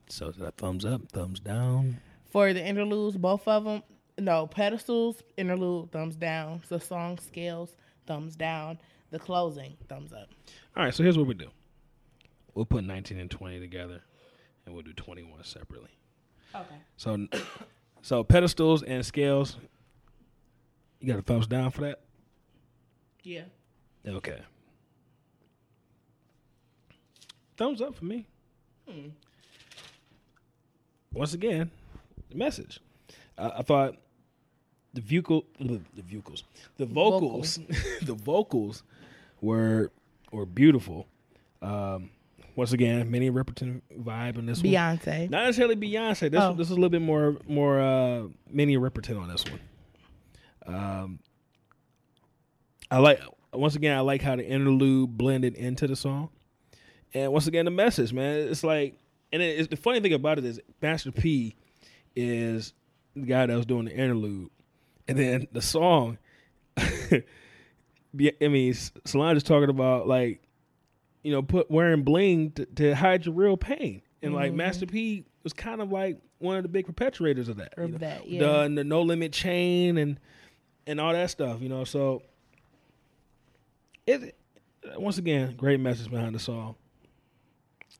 [0.09, 1.99] so thumbs up, thumbs down.
[2.29, 3.81] For the interludes, both of them,
[4.19, 6.61] no pedestals interlude thumbs down.
[6.67, 7.75] The song scales
[8.05, 8.77] thumbs down.
[9.09, 10.27] The closing thumbs up.
[10.75, 11.47] All right, so here's what we do.
[12.53, 14.01] We'll put 19 and 20 together,
[14.65, 15.91] and we'll do 21 separately.
[16.53, 16.75] Okay.
[16.97, 17.25] So,
[18.01, 19.55] so pedestals and scales.
[20.99, 21.99] You got a thumbs down for that?
[23.23, 23.43] Yeah.
[24.05, 24.39] Okay.
[27.57, 28.25] Thumbs up for me.
[28.89, 29.09] Hmm.
[31.13, 31.71] Once again,
[32.29, 32.79] the message.
[33.37, 33.95] I, I thought
[34.93, 36.43] the vocal, the vocals,
[36.77, 37.59] the vocals,
[38.01, 38.83] the vocals
[39.41, 39.91] were
[40.31, 41.07] were beautiful.
[41.61, 42.11] Um,
[42.55, 44.71] once again, Minnie Riperton vibe on this one.
[44.71, 45.29] Beyonce.
[45.29, 46.29] Not necessarily Beyonce.
[46.31, 46.53] This Oh.
[46.53, 49.59] this is a little bit more more uh Minnie Riperton on this one.
[50.67, 51.19] Um
[52.91, 53.21] I like
[53.53, 56.29] once again I like how the interlude blended into the song.
[57.13, 58.97] And once again the message, man, it's like
[59.31, 61.55] and it, it's the funny thing about it is Master P
[62.15, 62.73] is
[63.15, 64.49] the guy that was doing the interlude.
[65.07, 66.17] And then the song
[66.77, 67.23] I
[68.41, 68.73] mean
[69.05, 70.41] Solange is talking about like
[71.23, 74.01] you know, put wearing bling to, to hide your real pain.
[74.21, 74.55] And like Mhm.
[74.55, 77.73] Master P was kind of like one of the big perpetuators of that.
[77.77, 77.97] Of you know?
[77.97, 78.61] that, yeah.
[78.61, 80.19] and the no limit chain and
[80.87, 81.83] and all that stuff, you know.
[81.83, 82.23] So
[84.07, 84.35] it
[84.97, 86.75] once again, great message behind the song.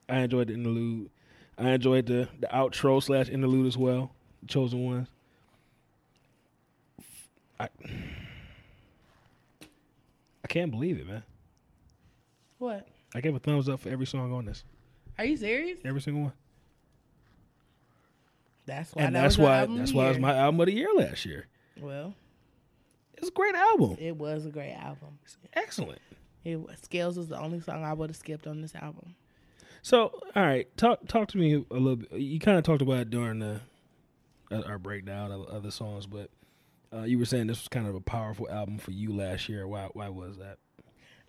[0.10, 1.12] I enjoyed the interlude.
[1.58, 4.12] I enjoyed the the outro slash interlude as well.
[4.42, 5.08] The chosen ones.
[7.60, 7.70] I
[10.44, 11.24] I can't believe it, man.
[12.58, 12.88] What?
[13.14, 14.64] I gave a thumbs up for every song on this.
[15.18, 15.80] Are you serious?
[15.84, 16.34] Every single one.
[18.66, 19.04] That's why.
[19.04, 21.48] and that that's why that's why it was my album of the year last year.
[21.80, 22.14] Well,
[23.18, 23.98] it's a great album.
[24.00, 25.20] It was a great album.
[25.54, 26.00] Excellent.
[26.44, 29.16] It was, Scales was the only song I would have skipped on this album.
[29.82, 32.12] So, all right, talk talk to me a little bit.
[32.14, 33.62] You kind of talked about it during the
[34.52, 36.30] uh, our breakdown of other songs, but
[36.94, 39.68] uh, you were saying this was kind of a powerful album for you last year.
[39.68, 40.58] Why why was that?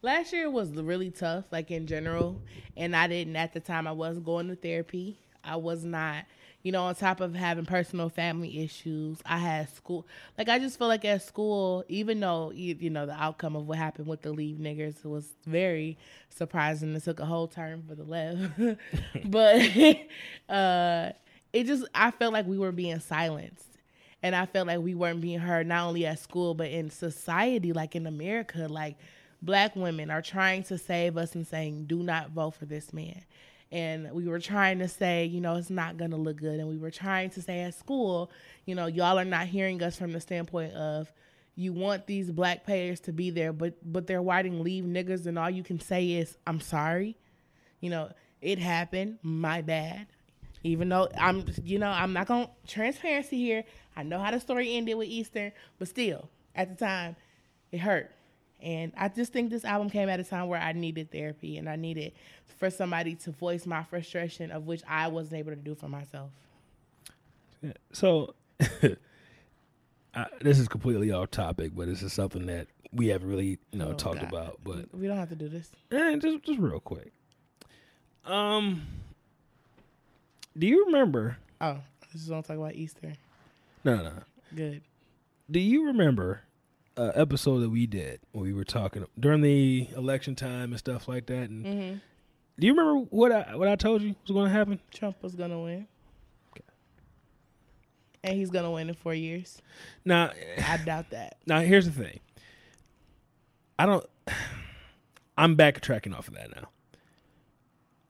[0.00, 2.40] Last year was really tough, like in general,
[2.76, 3.86] and I didn't at the time.
[3.86, 5.18] I wasn't going to therapy.
[5.42, 6.24] I was not,
[6.62, 9.18] you know, on top of having personal family issues.
[9.24, 10.06] I had school.
[10.36, 13.66] Like I just feel like at school, even though you, you know the outcome of
[13.66, 15.96] what happened with the leave niggers was very
[16.28, 16.94] surprising.
[16.94, 18.78] It took a whole turn for the left,
[19.24, 19.56] but
[20.54, 21.12] uh,
[21.52, 23.64] it just I felt like we were being silenced.
[24.20, 27.72] And I felt like we weren't being heard not only at school but in society,
[27.72, 28.66] like in America.
[28.68, 28.96] Like
[29.40, 33.22] black women are trying to save us and saying, do not vote for this man.
[33.70, 36.58] And we were trying to say, you know, it's not going to look good.
[36.58, 38.30] And we were trying to say at school,
[38.64, 41.12] you know, y'all are not hearing us from the standpoint of
[41.54, 45.36] you want these black players to be there, but but they're whiting leave niggas, and
[45.36, 47.16] all you can say is, I'm sorry.
[47.80, 49.18] You know, it happened.
[49.22, 50.06] My bad.
[50.62, 53.64] Even though I'm, you know, I'm not going to transparency here.
[53.96, 57.16] I know how the story ended with Eastern, but still, at the time,
[57.72, 58.12] it hurt.
[58.62, 61.68] And I just think this album came at a time where I needed therapy and
[61.68, 62.12] I needed
[62.58, 66.30] for somebody to voice my frustration of which I wasn't able to do for myself.
[67.92, 68.34] So
[70.14, 73.78] I, this is completely off topic, but this is something that we haven't really, you
[73.78, 74.28] know, Oh, talked God.
[74.32, 74.58] about.
[74.64, 75.70] But We don't have to do this.
[75.90, 77.12] And just just real quick.
[78.24, 78.82] Um,
[80.56, 81.36] do you remember?
[81.60, 81.82] Oh, I
[82.12, 83.12] just don't talk about Easter.
[83.84, 83.96] No.
[83.96, 84.12] no.
[84.54, 84.82] Good.
[85.50, 86.42] Do you remember
[86.98, 91.08] uh, episode that we did when we were talking during the election time and stuff
[91.08, 91.48] like that?
[91.50, 91.96] And Mm-hmm.
[92.58, 94.80] do you remember what I what I told you was going to happen?
[94.92, 95.86] Trump was gonna win.
[98.24, 99.62] And he's gonna win in four years.
[100.04, 100.32] Now,
[100.66, 101.36] I doubt that.
[101.46, 102.18] now here's the thing.
[103.78, 104.04] I don't.
[105.38, 106.68] I'm backtracking off of that now.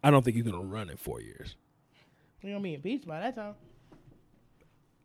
[0.02, 1.56] I don't think he's going to run in four years.
[2.42, 3.54] We're gonna be impeached by that time.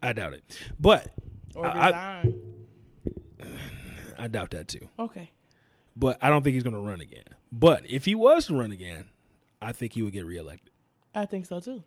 [0.01, 0.43] I doubt it.
[0.79, 1.07] But
[1.53, 2.41] Or I, I, resign.
[4.23, 4.87] I doubt that too.
[4.97, 5.31] okay.
[5.97, 7.25] But I don't think he's going to run again.
[7.51, 9.09] But if he was to run again,
[9.61, 10.71] I think he would get reelected.
[11.13, 11.83] I think so too.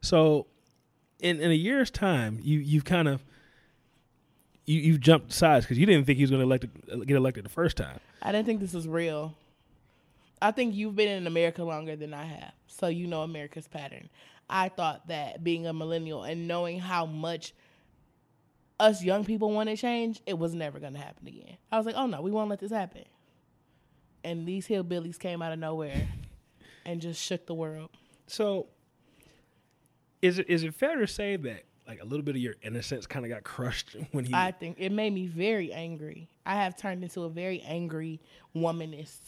[0.00, 0.46] So,
[1.20, 3.22] in in a year's time, you you've kind of
[4.64, 7.44] you you've jumped sides because you didn't think he was going to elect get elected
[7.44, 8.00] the first time.
[8.22, 9.34] I didn't think this was real.
[10.40, 14.08] I think you've been in America longer than I have, so you know America's pattern.
[14.48, 17.52] I thought that being a millennial and knowing how much
[18.78, 21.56] us young people want to change, it was never going to happen again.
[21.72, 23.04] I was like, oh no, we won't let this happen.
[24.24, 26.08] And these hillbillies came out of nowhere
[26.84, 27.90] and just shook the world.
[28.26, 28.66] So,
[30.20, 33.06] is it is it fair to say that like a little bit of your innocence
[33.06, 34.34] kind of got crushed when he?
[34.34, 36.28] I think it made me very angry.
[36.44, 38.20] I have turned into a very angry
[38.54, 39.20] womanist.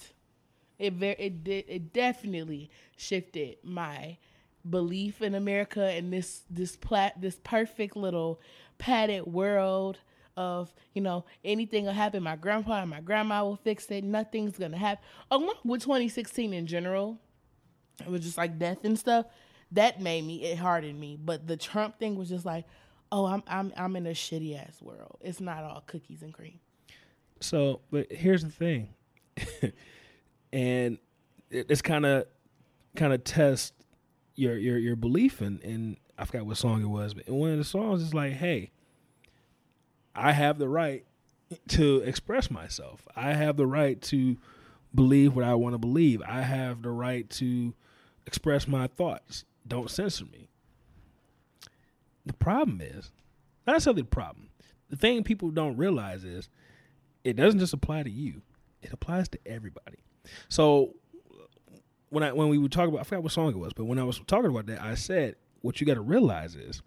[0.78, 4.18] It very it did it definitely shifted my
[4.68, 8.40] belief in America and this this plat this perfect little
[8.78, 9.98] padded world
[10.36, 12.22] of you know anything will happen.
[12.22, 14.04] My grandpa and my grandma will fix it.
[14.04, 15.04] Nothing's gonna happen.
[15.30, 17.18] Along with 2016 in general,
[18.00, 19.26] it was just like death and stuff.
[19.72, 21.18] That made me it hardened me.
[21.22, 22.64] But the Trump thing was just like,
[23.10, 25.18] oh, I'm I'm I'm in a shitty ass world.
[25.20, 26.60] It's not all cookies and cream.
[27.40, 28.88] So, but here's the thing,
[30.52, 30.98] and
[31.50, 32.26] it, it's kind of
[32.96, 33.74] kind of test
[34.34, 37.58] your your your belief in in I forgot what song it was, but one of
[37.58, 38.72] the songs is like, hey,
[40.14, 41.04] I have the right
[41.68, 43.06] to express myself.
[43.14, 44.36] I have the right to
[44.94, 46.20] believe what I want to believe.
[46.26, 47.72] I have the right to
[48.26, 49.44] express my thoughts.
[49.66, 50.48] Don't censor me.
[52.26, 53.12] The problem is,
[53.66, 54.48] not necessarily the problem.
[54.90, 56.48] The thing people don't realize is
[57.22, 58.42] it doesn't just apply to you;
[58.82, 59.98] it applies to everybody.
[60.48, 60.94] So
[62.10, 63.98] when I when we would talk about, I forgot what song it was, but when
[63.98, 66.82] I was talking about that, I said what you got to realize is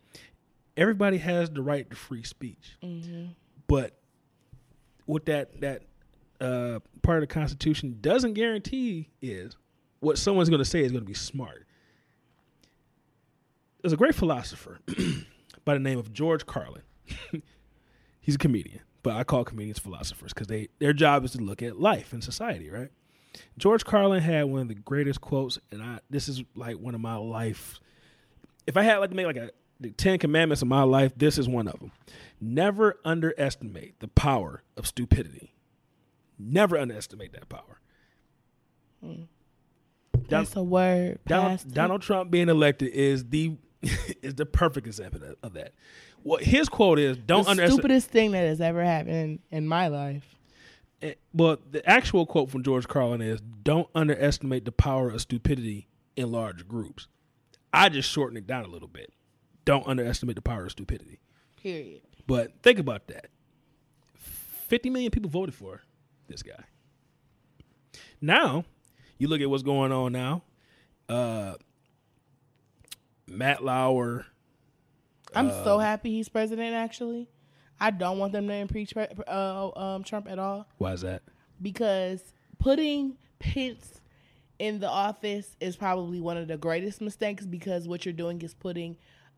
[0.77, 2.77] everybody has the right to free speech,
[3.68, 3.98] but
[5.06, 5.84] what that that
[6.39, 9.56] uh, part of the Constitution doesn't guarantee is
[9.99, 11.65] what someone's going to say is going to be smart.
[13.81, 14.80] There's a great philosopher
[15.65, 16.84] by the name of George Carlin.
[18.22, 21.61] He's a comedian, but I call comedians philosophers because they their job is to look
[21.61, 22.89] at life and society, right?
[23.57, 27.02] George Carlin had one of the greatest quotes, and I this is like one of
[27.02, 27.80] my life.
[28.72, 31.38] If I had like to make like a the Ten Commandments of my life, this
[31.38, 31.91] is one of them.
[32.39, 35.53] Never underestimate the power of stupidity.
[36.39, 37.80] Never underestimate that power.
[39.03, 39.27] Don-
[40.30, 41.19] That's a word.
[41.27, 43.57] Donald, Donald Trump being elected is the
[44.22, 45.73] is the perfect example of- that.
[46.23, 49.68] What his quote is: "Don't the underestimate." stupidest thing that has ever happened in, in
[49.68, 50.35] my life.
[51.02, 55.88] Eh, Well, the actual quote from George Carlin is Don't underestimate the power of stupidity
[56.15, 57.07] in large groups.
[57.73, 59.11] I just shorten it down a little bit.
[59.65, 61.19] Don't underestimate the power of stupidity.
[61.61, 62.02] Period.
[62.27, 63.27] But think about that
[64.15, 65.81] 50 million people voted for
[66.27, 66.64] this guy.
[68.19, 68.65] Now,
[69.18, 70.43] you look at what's going on now.
[71.10, 71.56] Uh,
[73.27, 74.26] Matt Lauer.
[75.34, 76.73] I'm so Uh, happy he's president.
[76.76, 77.30] Actually,
[77.80, 81.22] I don't want them to impeach uh, um, Trump at all Why is that?
[81.61, 84.00] because putting Pence
[84.61, 88.53] in the office is probably one of the greatest mistakes because what you're doing is
[88.53, 88.95] putting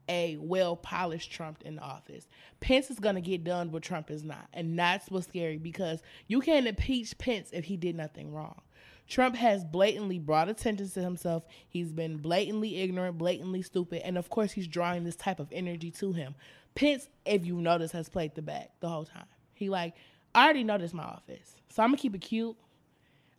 [0.09, 2.27] a well polished Trump in the office.
[2.59, 4.49] Pence is going to get done, but Trump is not.
[4.51, 8.59] And that's what's scary because you can't impeach Pence if he did nothing wrong.
[9.07, 11.45] Trump has blatantly brought attention to himself.
[11.69, 15.91] He's been blatantly ignorant, blatantly stupid, and of course, he's drawing this type of energy
[15.91, 16.35] to him.
[16.75, 19.25] Pence, if you notice, has played the back the whole time.
[19.53, 19.93] He like,
[20.35, 22.57] I already know this my office, so I'm gonna keep it cute.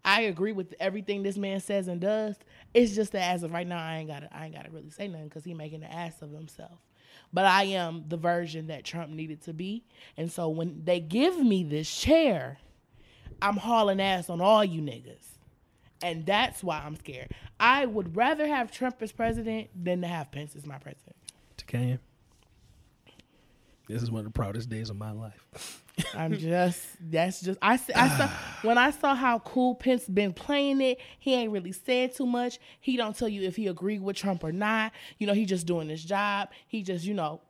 [0.05, 2.37] I agree with everything this man says and does.
[2.75, 5.09] It's just that as of right now, I ain't gotta, I ain't gotta really say
[5.09, 6.79] nothing because he making an ass of himself.
[7.33, 9.85] But I am the version that Trump needed to be,
[10.17, 12.59] and so when they give me this chair,
[13.41, 15.25] I'm hauling ass on all you niggas.
[16.03, 17.33] And that's why I'm scared.
[17.59, 21.17] I would rather have Trump as president than to have Pence as my president.
[21.57, 21.99] Takenya.
[23.89, 25.83] This is one of the proudest days of my life.
[26.15, 28.29] I'm just that's just I, I saw
[28.63, 30.99] when I saw how cool Pence been playing it.
[31.19, 32.59] He ain't really said too much.
[32.81, 34.93] He don't tell you if he agreed with Trump or not.
[35.19, 36.49] You know, he just doing his job.
[36.67, 37.41] He just you know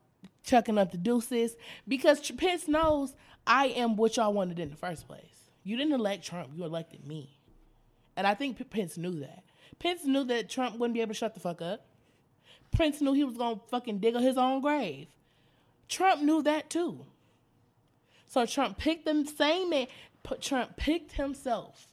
[0.43, 1.57] chucking up the deuces
[1.87, 3.15] because Pence knows
[3.47, 5.51] I am what y'all wanted in the first place.
[5.63, 6.51] You didn't elect Trump.
[6.55, 7.39] You elected me,
[8.17, 9.45] and I think Pence knew that.
[9.79, 11.87] Pence knew that Trump wouldn't be able to shut the fuck up.
[12.73, 15.07] Pence knew he was gonna fucking dig his own grave.
[15.89, 17.05] Trump knew that too.
[18.27, 19.87] So Trump picked the same man.
[20.41, 21.89] Trump picked himself,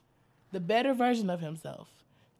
[0.50, 1.88] the better version of himself,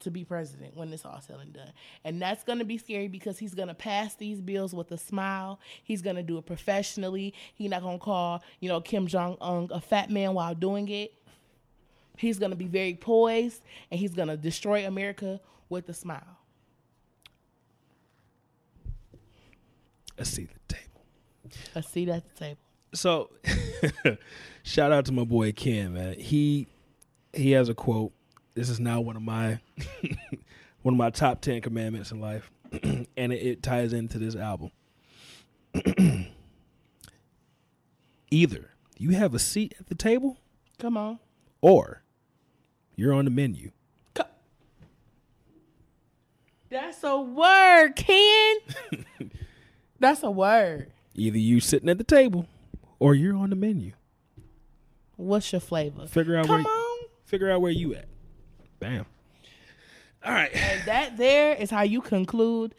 [0.00, 1.72] to be president when it's all said and done.
[2.04, 5.60] And that's gonna be scary because he's gonna pass these bills with a smile.
[5.84, 7.34] He's gonna do it professionally.
[7.54, 11.12] He's not gonna call you know Kim Jong Un a fat man while doing it.
[12.16, 16.38] He's gonna be very poised and he's gonna destroy America with a smile.
[20.16, 20.61] The table.
[21.74, 22.58] A seat at the table.
[22.94, 23.30] So,
[24.62, 26.14] shout out to my boy Ken, man.
[26.18, 26.66] He
[27.32, 28.12] he has a quote.
[28.54, 29.60] This is now one of my
[30.82, 32.50] one of my top ten commandments in life,
[32.82, 34.70] and it, it ties into this album.
[38.30, 40.38] Either you have a seat at the table,
[40.78, 41.18] Come on.
[41.60, 42.02] or
[42.96, 43.70] you're on the menu.
[46.70, 48.56] That's a word, Ken.
[50.00, 50.90] That's a word.
[51.14, 52.46] Either you sitting at the table,
[52.98, 53.92] or you're on the menu.
[55.16, 56.06] What's your flavor?
[56.06, 56.98] Figure out Come where on.
[57.24, 58.06] figure out where you at.
[58.80, 59.06] Bam.
[60.24, 60.50] All right.
[60.54, 62.74] And that there is how you conclude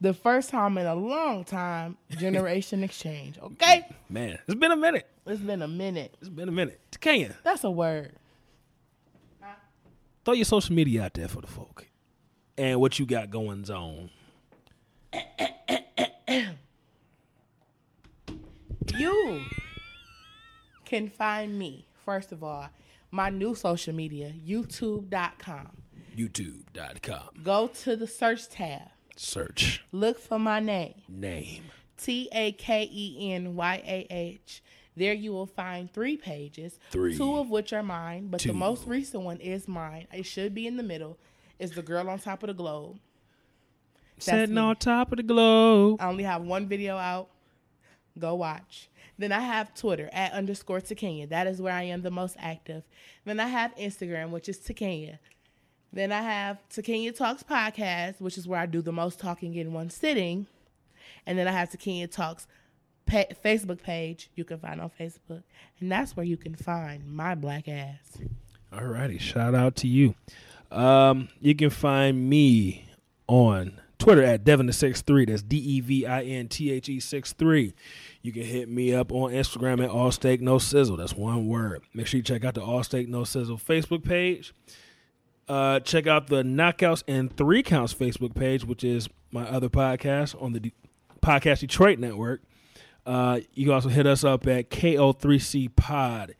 [0.00, 3.38] the first time in a long time generation exchange.
[3.42, 3.86] Okay?
[4.08, 5.08] Man, it's been a minute.
[5.26, 6.14] It's been a minute.
[6.20, 6.80] It's been a minute.
[7.00, 8.12] Kenya, That's a word.
[10.24, 11.86] throw your social media out there for the folk.
[12.58, 14.10] And what you got going on.
[18.94, 19.42] You
[20.84, 22.68] can find me, first of all,
[23.10, 25.68] my new social media, youtube.com.
[26.16, 27.28] YouTube.com.
[27.42, 28.82] Go to the search tab.
[29.16, 30.94] Search Look for my name.
[31.08, 31.64] name.
[31.98, 34.62] T A K E N Y A H.
[34.96, 37.16] There you will find three pages, Three.
[37.16, 38.48] two of which are mine, but Two.
[38.48, 40.06] the most recent one is mine.
[40.12, 41.18] It should be in the middle.
[41.58, 42.98] Is the girl on top of the globe.
[44.18, 44.60] Sitting me.
[44.60, 45.98] on top of the globe.
[46.00, 47.28] I only have one video out.
[48.18, 48.88] Go watch.
[49.18, 51.28] Then I have Twitter at underscore Takenya.
[51.28, 52.82] That is where I am the most active.
[53.24, 55.18] Then I have Instagram, which is Takenya.
[55.92, 59.72] Then I have Takenya Talks podcast, which is where I do the most talking in
[59.72, 60.46] one sitting.
[61.26, 62.46] And then I have Takenya Talks
[63.06, 65.42] pa- Facebook page you can find on Facebook.
[65.80, 68.18] And that's where you can find my black ass.
[68.72, 69.18] All righty.
[69.18, 70.14] shout out to you.
[70.70, 72.86] Um, you can find me
[73.28, 75.24] on Twitter at Devin the six three.
[75.24, 77.74] That's D E V I N T H E six three.
[78.26, 80.96] You can hit me up on Instagram at All Steak No Sizzle.
[80.96, 81.82] That's one word.
[81.94, 84.52] Make sure you check out the All Steak No Sizzle Facebook page.
[85.48, 90.42] Uh, check out the Knockouts and Three Counts Facebook page, which is my other podcast
[90.42, 90.72] on the
[91.22, 92.42] Podcast Detroit Network.
[93.06, 96.34] Uh, you can also hit us up at KO3C Pod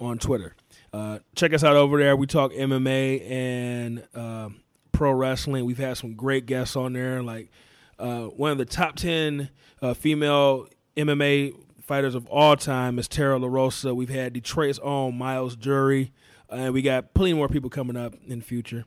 [0.00, 0.56] on Twitter.
[0.92, 2.16] Uh, check us out over there.
[2.16, 5.64] We talk MMA and um pro wrestling.
[5.64, 7.52] We've had some great guests on there, like
[8.00, 9.50] uh, one of the top ten
[9.80, 10.66] uh, female
[11.00, 13.94] MMA fighters of all time is Tara LaRosa.
[13.94, 16.12] We've had Detroit's own Myles Jury,
[16.50, 18.84] uh, and we got plenty more people coming up in the future.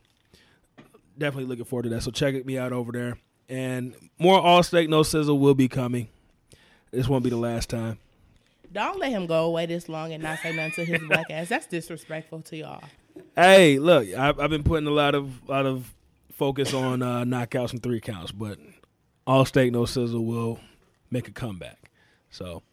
[1.17, 2.03] Definitely looking forward to that.
[2.03, 3.17] So check me out over there,
[3.49, 6.07] and more All Steak No Sizzle will be coming.
[6.91, 7.97] This won't be the last time.
[8.71, 11.49] Don't let him go away this long and not say nothing to his black ass.
[11.49, 12.83] That's disrespectful to y'all.
[13.35, 15.93] Hey, look, I've, I've been putting a lot of lot of
[16.31, 18.57] focus on uh, knockouts and three counts, but
[19.27, 20.59] all steak no sizzle will
[21.11, 21.91] make a comeback.
[22.33, 22.63] So,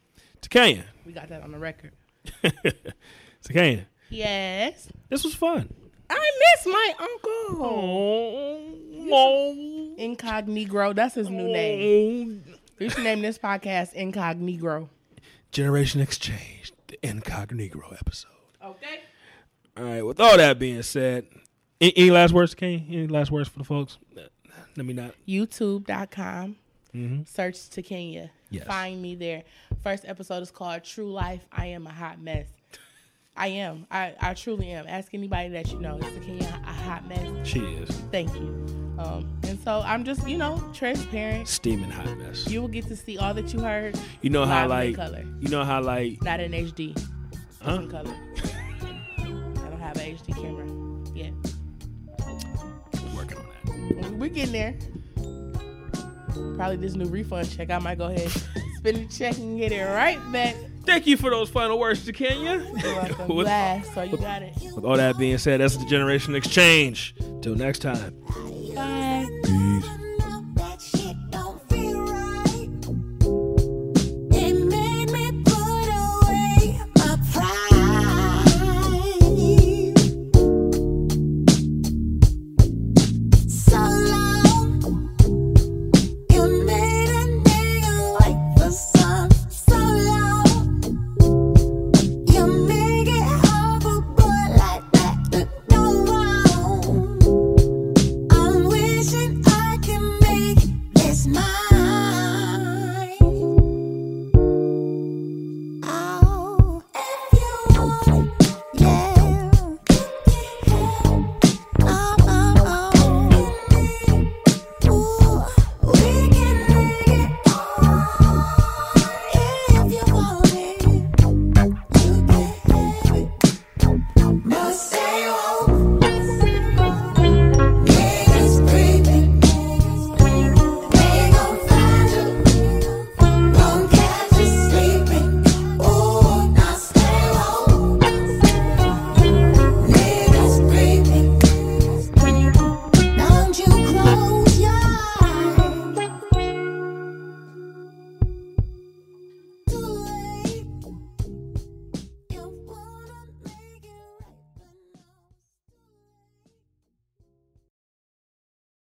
[0.41, 1.91] Takenya, We got that on the record.
[3.45, 4.87] Takenya, Yes.
[5.07, 5.71] this was fun.
[6.09, 8.75] I miss my uncle.
[9.99, 10.95] Incognegro.
[10.95, 12.43] That's his new name.
[12.79, 14.89] We should name this podcast Incognegro.
[15.51, 18.31] Generation Exchange, the Incognito episode.
[18.63, 18.99] Okay.
[19.77, 20.01] All right.
[20.01, 21.25] With all that being said,
[21.79, 22.87] any, any last words, Takenya?
[22.91, 23.97] Any last words for the folks?
[24.75, 25.13] Let me not.
[25.27, 26.55] YouTube.com.
[26.95, 27.27] Mhm.
[27.27, 28.31] Search Takenya.
[28.51, 28.65] Yes.
[28.67, 29.43] Find me there.
[29.81, 31.45] First episode is called True Life.
[31.51, 32.47] I am a hot mess.
[33.35, 33.87] I am.
[33.89, 34.85] I, I truly am.
[34.87, 35.97] Ask anybody that you know.
[35.97, 37.47] Is Kenya a hot mess?
[37.47, 38.49] She is Thank you.
[38.99, 41.47] Um, and so I'm just, you know, transparent.
[41.47, 42.47] steaming hot mess.
[42.49, 43.97] You will get to see all that you heard.
[44.21, 45.25] You know how like color.
[45.39, 46.95] you know how like Not in HD.
[47.61, 47.75] Huh?
[47.75, 48.13] in color.
[49.17, 50.67] I don't have an HD camera
[51.15, 51.33] yet.
[53.15, 54.11] working on that.
[54.19, 54.75] We're getting there.
[56.55, 57.69] Probably this new refund check.
[57.69, 58.21] I might go ahead
[58.55, 60.55] and spend a check and get it right back.
[60.83, 62.65] Thank you for those final words, Kenya.
[62.81, 63.27] You're welcome.
[63.35, 63.47] With-.
[63.93, 64.55] So you got it.
[64.75, 67.15] With all that being said, that's the Generation Exchange.
[67.41, 68.15] Till next time.
[68.75, 69.27] Bye.